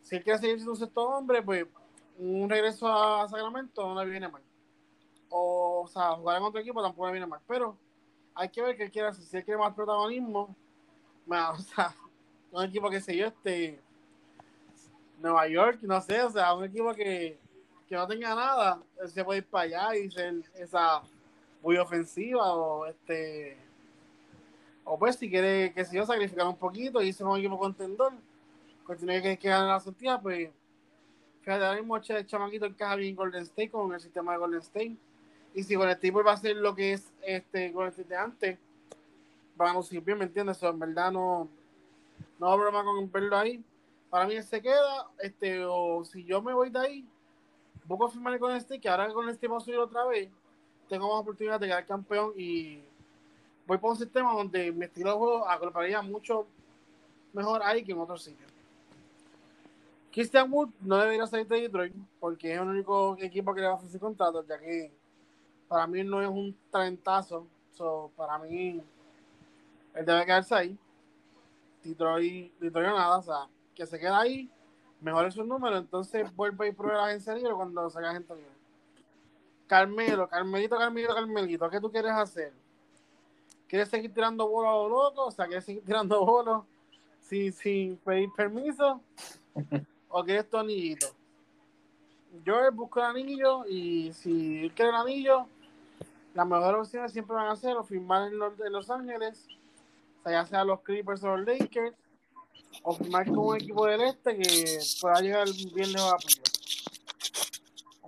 [0.03, 1.67] Si él quiere seguir siendo un sexto hombre, pues
[2.19, 4.43] un regreso a Sacramento no le viene mal.
[5.29, 7.41] O, o sea, jugar en otro equipo tampoco le viene mal.
[7.47, 7.79] Pero
[8.35, 9.25] hay que ver qué él quiere hacer.
[9.25, 10.57] Si él quiere más protagonismo,
[11.27, 11.95] bueno, o sea,
[12.51, 13.86] un equipo que sé yo, este,
[15.27, 17.39] Nueva York, no sé, o sea, un equipo que,
[17.89, 21.03] que no tenga nada, se puede ir para allá y ser esa
[21.63, 23.57] muy ofensiva o este
[24.85, 28.13] o pues si quiere que se yo sacrificar un poquito y ser un equipo contendor.
[28.87, 30.51] Pues tiene que, que ganar la sortija pues
[31.41, 34.61] fíjate ahora mismo el chamaquito encaja bien en Golden State con el sistema de Golden
[34.61, 34.97] State.
[35.55, 38.59] Y si Golden State vuelve a hacer lo que es este Golden State de antes
[39.57, 40.59] van a lucir bien, ¿me entiendes?
[40.59, 41.49] So, en verdad no
[42.39, 43.65] no problema con verlo ahí
[44.17, 47.09] para mí él se queda este o si yo me voy de ahí
[47.85, 50.31] busco firmar con este que ahora con este va a subir otra vez
[50.89, 52.83] tengo más oportunidad de quedar campeón y
[53.67, 56.47] voy por un sistema donde mi estilo de juego agruparía mucho
[57.35, 58.51] mejor ahí que en otros sitios.
[60.11, 63.75] Christian Wood no debería salir de Detroit porque es el único equipo que le va
[63.75, 64.91] a ofrecer contrato, ya que
[65.69, 67.47] para mí no es un talentazo.
[67.75, 68.83] So, para mí,
[69.95, 70.79] él debe quedarse ahí.
[71.85, 74.51] Detroit, Detroit nada, o sea, que se queda ahí,
[75.01, 78.51] mejore su número, entonces vuelve y pruebe la agencia libre cuando salga gente libre.
[79.67, 82.53] Carmelo, Carmelito, Carmelito, Carmelito, ¿qué tú quieres hacer?
[83.69, 85.27] ¿Quieres seguir tirando bolos a lo loco?
[85.27, 86.65] O sea, ¿quieres seguir tirando bolos
[87.21, 89.01] sin, sin pedir permiso?
[90.09, 91.09] ¿O quieres tu anillito?
[92.45, 95.47] Joel busca el anillo y si él quiere el anillo,
[96.35, 99.47] las mejores opciones siempre van a ser o firmar en los, en Los Ángeles,
[100.21, 101.97] o sea, ya sea los Clippers o los Lakers,
[102.83, 106.17] o firmar con un equipo del este que pueda llegar bien lejos a.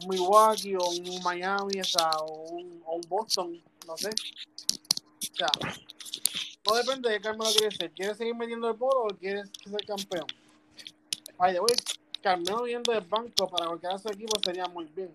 [0.00, 4.11] Un Milwaukee o un Miami, o, sea, o, un, o un Boston, no sé.
[4.11, 5.48] O sea,
[6.62, 7.90] todo depende de qué Carmelo quiere ser.
[7.92, 10.26] ¿Quiere seguir metiendo el polo o quiere ser campeón?
[11.38, 11.72] Ay, de hoy,
[12.22, 15.11] Carmelo viendo del banco para cualquiera de su equipo sería muy bien.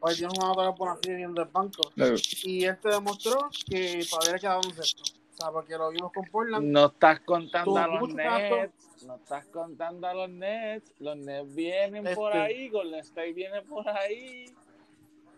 [0.00, 1.90] Porque tiene un jugador por así viendo del banco.
[1.94, 2.14] Claro.
[2.44, 5.02] Y este demostró que todavía le quedaba un sexto.
[5.42, 6.66] Sea, porque lo vimos con Portland.
[6.66, 9.04] No estás contando a los Nets.
[9.06, 10.92] No estás contando a los Nets.
[11.00, 12.38] Los Nets vienen por Este.
[12.38, 12.68] ahí.
[12.68, 14.54] Golden State viene por ahí.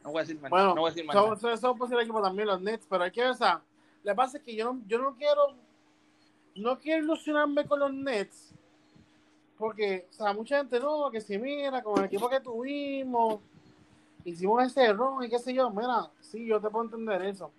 [0.03, 0.51] No voy a decir más.
[0.51, 1.17] Bueno, no voy a decir más.
[1.17, 1.37] eso, nada.
[1.37, 3.63] eso, eso puede ser el equipo también, los Nets, pero hay que, o sea,
[4.03, 5.55] lo que pasa es que yo no, yo no quiero,
[6.57, 8.55] no quiero ilusionarme con los Nets,
[9.57, 13.41] porque, o sea, mucha gente no, que si mira, con el equipo que tuvimos,
[14.27, 17.51] hicimos ese error y qué sé yo, mira, sí, yo te puedo entender eso.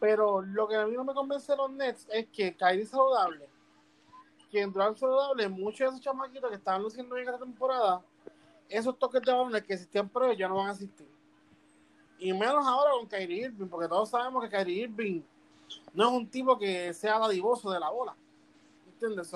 [0.00, 3.46] Pero lo que a mí no me convence de los Nets es que Kyrie saludable,
[4.50, 8.02] que entró al saludable, muchos de esos chamaquitos que estaban luciendo bien esta temporada,
[8.68, 11.06] esos toques de balones que existían previos ya no van a existir.
[12.18, 15.20] Y menos ahora con Kyrie Irving, porque todos sabemos que Kyrie Irving
[15.92, 18.14] no es un tipo que sea dadivoso de la bola.
[18.86, 19.30] ¿Entiendes?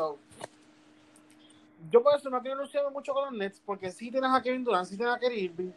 [1.90, 4.64] Yo por eso no quiero ilusionarme mucho con los Nets, porque sí tienes a Kevin
[4.64, 5.72] Durant, sí tienes a Kyrie Irving,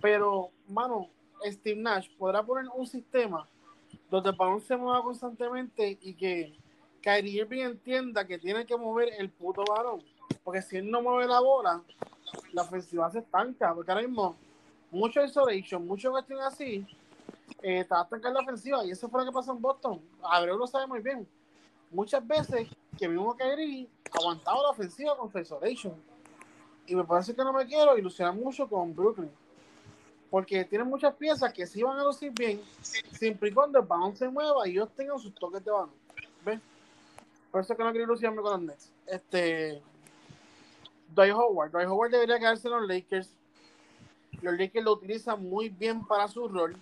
[0.00, 1.08] pero, mano,
[1.44, 3.46] Steve Nash podrá poner un sistema
[4.10, 6.56] donde el balón se mueva constantemente y que
[7.02, 10.02] Kyrie Irving entienda que tiene que mover el puto balón.
[10.42, 11.82] Porque si él no mueve la bola,
[12.52, 13.74] la ofensiva se estanca.
[13.74, 14.36] Porque ahora mismo,
[14.90, 16.86] mucho isolation, mucho cuestión así,
[17.62, 18.84] eh, te va a estancar la ofensiva.
[18.84, 20.00] Y eso fue lo que pasó en Boston.
[20.22, 21.26] Abreu lo sabe muy bien.
[21.90, 25.94] Muchas veces que mismo Kyrie aguantaba la ofensiva con isolation.
[26.86, 29.30] Y me parece que no me quiero ilusionar mucho con Brooklyn.
[30.30, 32.60] Porque tienen muchas piezas que sí van a lucir bien,
[33.12, 35.90] siempre y cuando el balón se mueva y ellos tengan sus toques de balón.
[36.44, 36.60] ¿Ves?
[37.50, 38.92] Por eso es que no quiero ilusionarme con los Nets.
[39.06, 39.82] Este.
[41.14, 41.70] Dwight Howard.
[41.70, 43.30] Dwight Howard debería quedarse en los Lakers.
[44.42, 46.76] Los Lakers lo utilizan muy bien para su rol.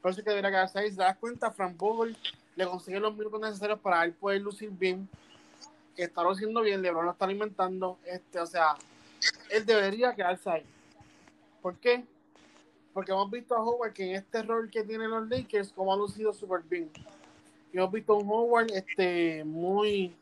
[0.00, 0.90] Por eso es que debería quedarse ahí.
[0.90, 2.16] Si te das cuenta, Frank Vogel
[2.56, 5.08] le consigue los minutos necesarios para él poder lucir bien.
[5.96, 6.82] Está luciendo bien.
[6.82, 7.98] LeBron lo está alimentando.
[8.04, 8.74] Este, o sea,
[9.50, 10.66] él debería quedarse ahí.
[11.60, 12.04] ¿Por qué?
[12.92, 15.96] Porque hemos visto a Howard que en este rol que tienen los Lakers, como ha
[15.96, 16.90] lucido súper bien.
[17.72, 20.14] Y hemos visto a un Howard este, muy,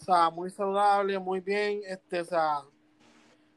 [0.00, 2.62] o sea, muy saludable, muy bien, este, o sea,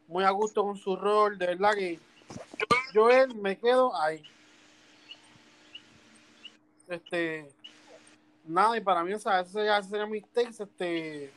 [0.08, 1.38] muy a gusto con su rol.
[1.38, 2.00] De verdad que
[2.94, 4.24] yo me quedo ahí.
[6.88, 7.54] Este,
[8.46, 11.32] nada, y para mí, o sea, ese sería, ese sería mi takes, este.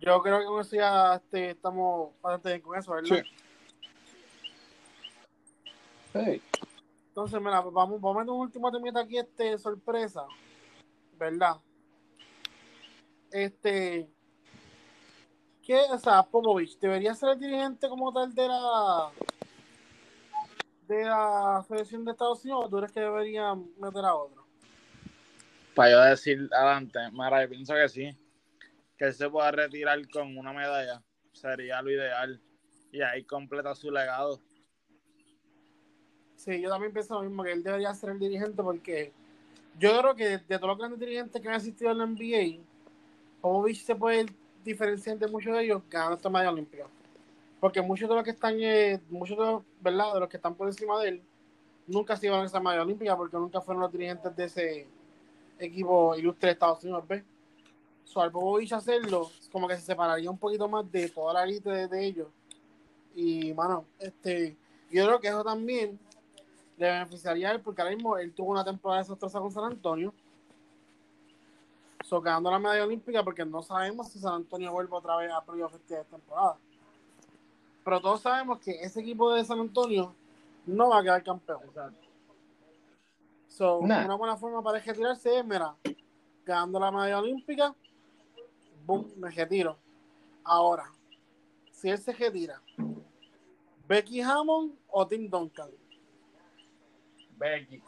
[0.00, 3.16] Yo creo que con eso ya este, estamos bastante bien con eso, ¿verdad?
[3.16, 3.35] Sí.
[7.08, 10.26] Entonces, mira, vamos, vamos a meter un último temita aquí, este, sorpresa,
[11.18, 11.56] ¿verdad?
[13.30, 14.10] Este,
[15.62, 19.10] ¿qué, o sea, Popovich, ¿debería ser el dirigente como tal de la
[20.86, 24.46] de la selección de Estados Unidos o tú crees que debería meter a otro?
[25.74, 28.16] Para yo decir adelante, Mara, yo pienso que sí.
[28.96, 31.02] Que él se pueda retirar con una medalla.
[31.32, 32.40] Sería lo ideal.
[32.92, 34.40] Y ahí completa su legado.
[36.36, 39.12] Sí, yo también pienso lo mismo, que él debería ser el dirigente porque
[39.78, 42.62] yo creo que de, todos los grandes dirigentes que han asistido a la NBA,
[43.40, 44.26] Popovich se puede
[44.64, 46.86] diferenciar de muchos de ellos ganando esta medalla olímpica.
[47.60, 50.14] Porque muchos de los que están, eh, muchos de ¿verdad?
[50.14, 51.22] De los que están por encima de él,
[51.86, 54.86] nunca se iban a esa medalla olímpica porque nunca fueron los dirigentes de ese
[55.58, 57.24] equipo ilustre de Estados Unidos, ¿ves?
[58.04, 61.70] So, al Popovich hacerlo, como que se separaría un poquito más de toda la élite
[61.70, 62.28] de, de ellos.
[63.14, 64.56] Y, mano, este,
[64.90, 65.98] yo creo que eso también
[66.76, 70.12] le beneficiaría a él porque ahora mismo él tuvo una temporada desastrosa con San Antonio.
[72.04, 75.40] So, ganando la medalla olímpica porque no sabemos si San Antonio vuelve otra vez a
[75.44, 76.56] playoff esta temporada.
[77.84, 80.14] Pero todos sabemos que ese equipo de San Antonio
[80.66, 81.60] no va a quedar campeón.
[83.48, 84.04] So, Nah.
[84.04, 85.74] una buena forma para retirarse es, mira,
[86.44, 87.74] ganando la medalla olímpica,
[88.84, 89.76] boom, me retiro.
[90.44, 90.92] Ahora,
[91.72, 92.60] si él se retira,
[93.88, 95.70] Becky Hammond o Tim Duncan.
[97.36, 97.82] Becky.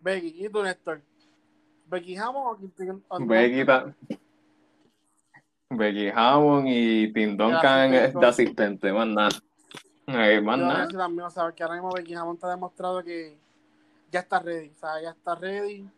[0.00, 1.00] Becky, ¿y tú, Néstor?
[1.86, 3.64] ¿Becky Hammond o Tim Becky,
[5.70, 9.28] Becky Hammond y Tim Duncan es de asistente, más nada.
[10.06, 10.86] Eh, más Yo nada.
[10.86, 13.36] sí también, o sea, que ahora mismo Becky Hammond te ha demostrado que
[14.10, 15.88] ya está ready, o sea, ya está ready,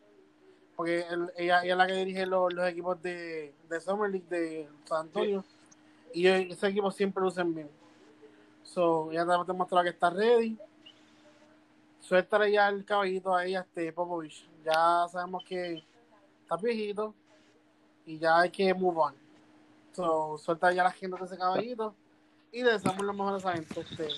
[0.76, 4.26] porque él- ella, ella es la que dirige los, los equipos de, de Summer League
[4.28, 5.44] de San Antonio,
[6.14, 7.68] Y ese equipo siempre lucen bien.
[8.62, 10.56] So, ya te hemos demostrado que está ready.
[12.06, 14.48] Suéltale ya el caballito ahí a este Popovich.
[14.64, 15.82] Ya sabemos que
[16.42, 17.12] está viejito
[18.04, 19.14] y ya hay que move on.
[19.90, 21.96] So, suelta ya la gente de ese caballito
[22.52, 23.80] y le deseamos lo mejor a esa gente.
[23.80, 24.08] Este.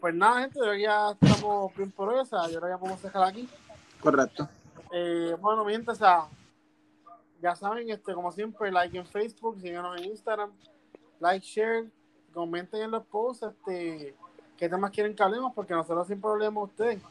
[0.00, 3.02] Pues nada, gente, yo ya estamos bien por hoy, o sea, yo que ya podemos
[3.02, 3.46] dejar aquí.
[4.00, 4.48] Correcto.
[4.92, 6.26] Eh, bueno, mi gente, o sea,
[7.42, 10.52] ya saben, este, como siempre, like en Facebook, síganos en Instagram,
[11.20, 11.90] like, share,
[12.32, 14.16] comenten en los posts, este,
[14.56, 17.02] qué temas quieren que hablemos, porque nosotros siempre hablemos a ustedes.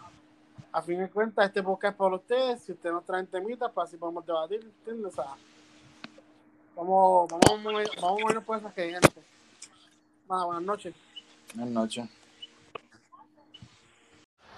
[0.71, 3.87] A fin de cuentas, este podcast es para ustedes, si ustedes nos traen temitas, pues
[3.87, 5.13] así podemos debatir, ¿entiendes?
[5.13, 5.31] O sea,
[6.75, 9.23] vamos, vamos, vamos a movernos por esas que gente.
[10.29, 10.95] Nada, buenas noches.
[11.53, 12.09] Buenas noches.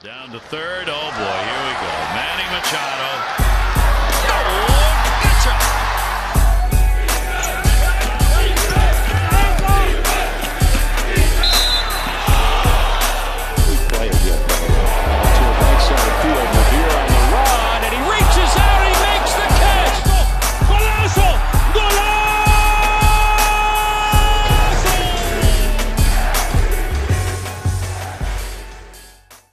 [0.04, 0.88] Down to third.
[0.90, 1.92] Oh boy, here we go.
[2.14, 3.47] Manny Machado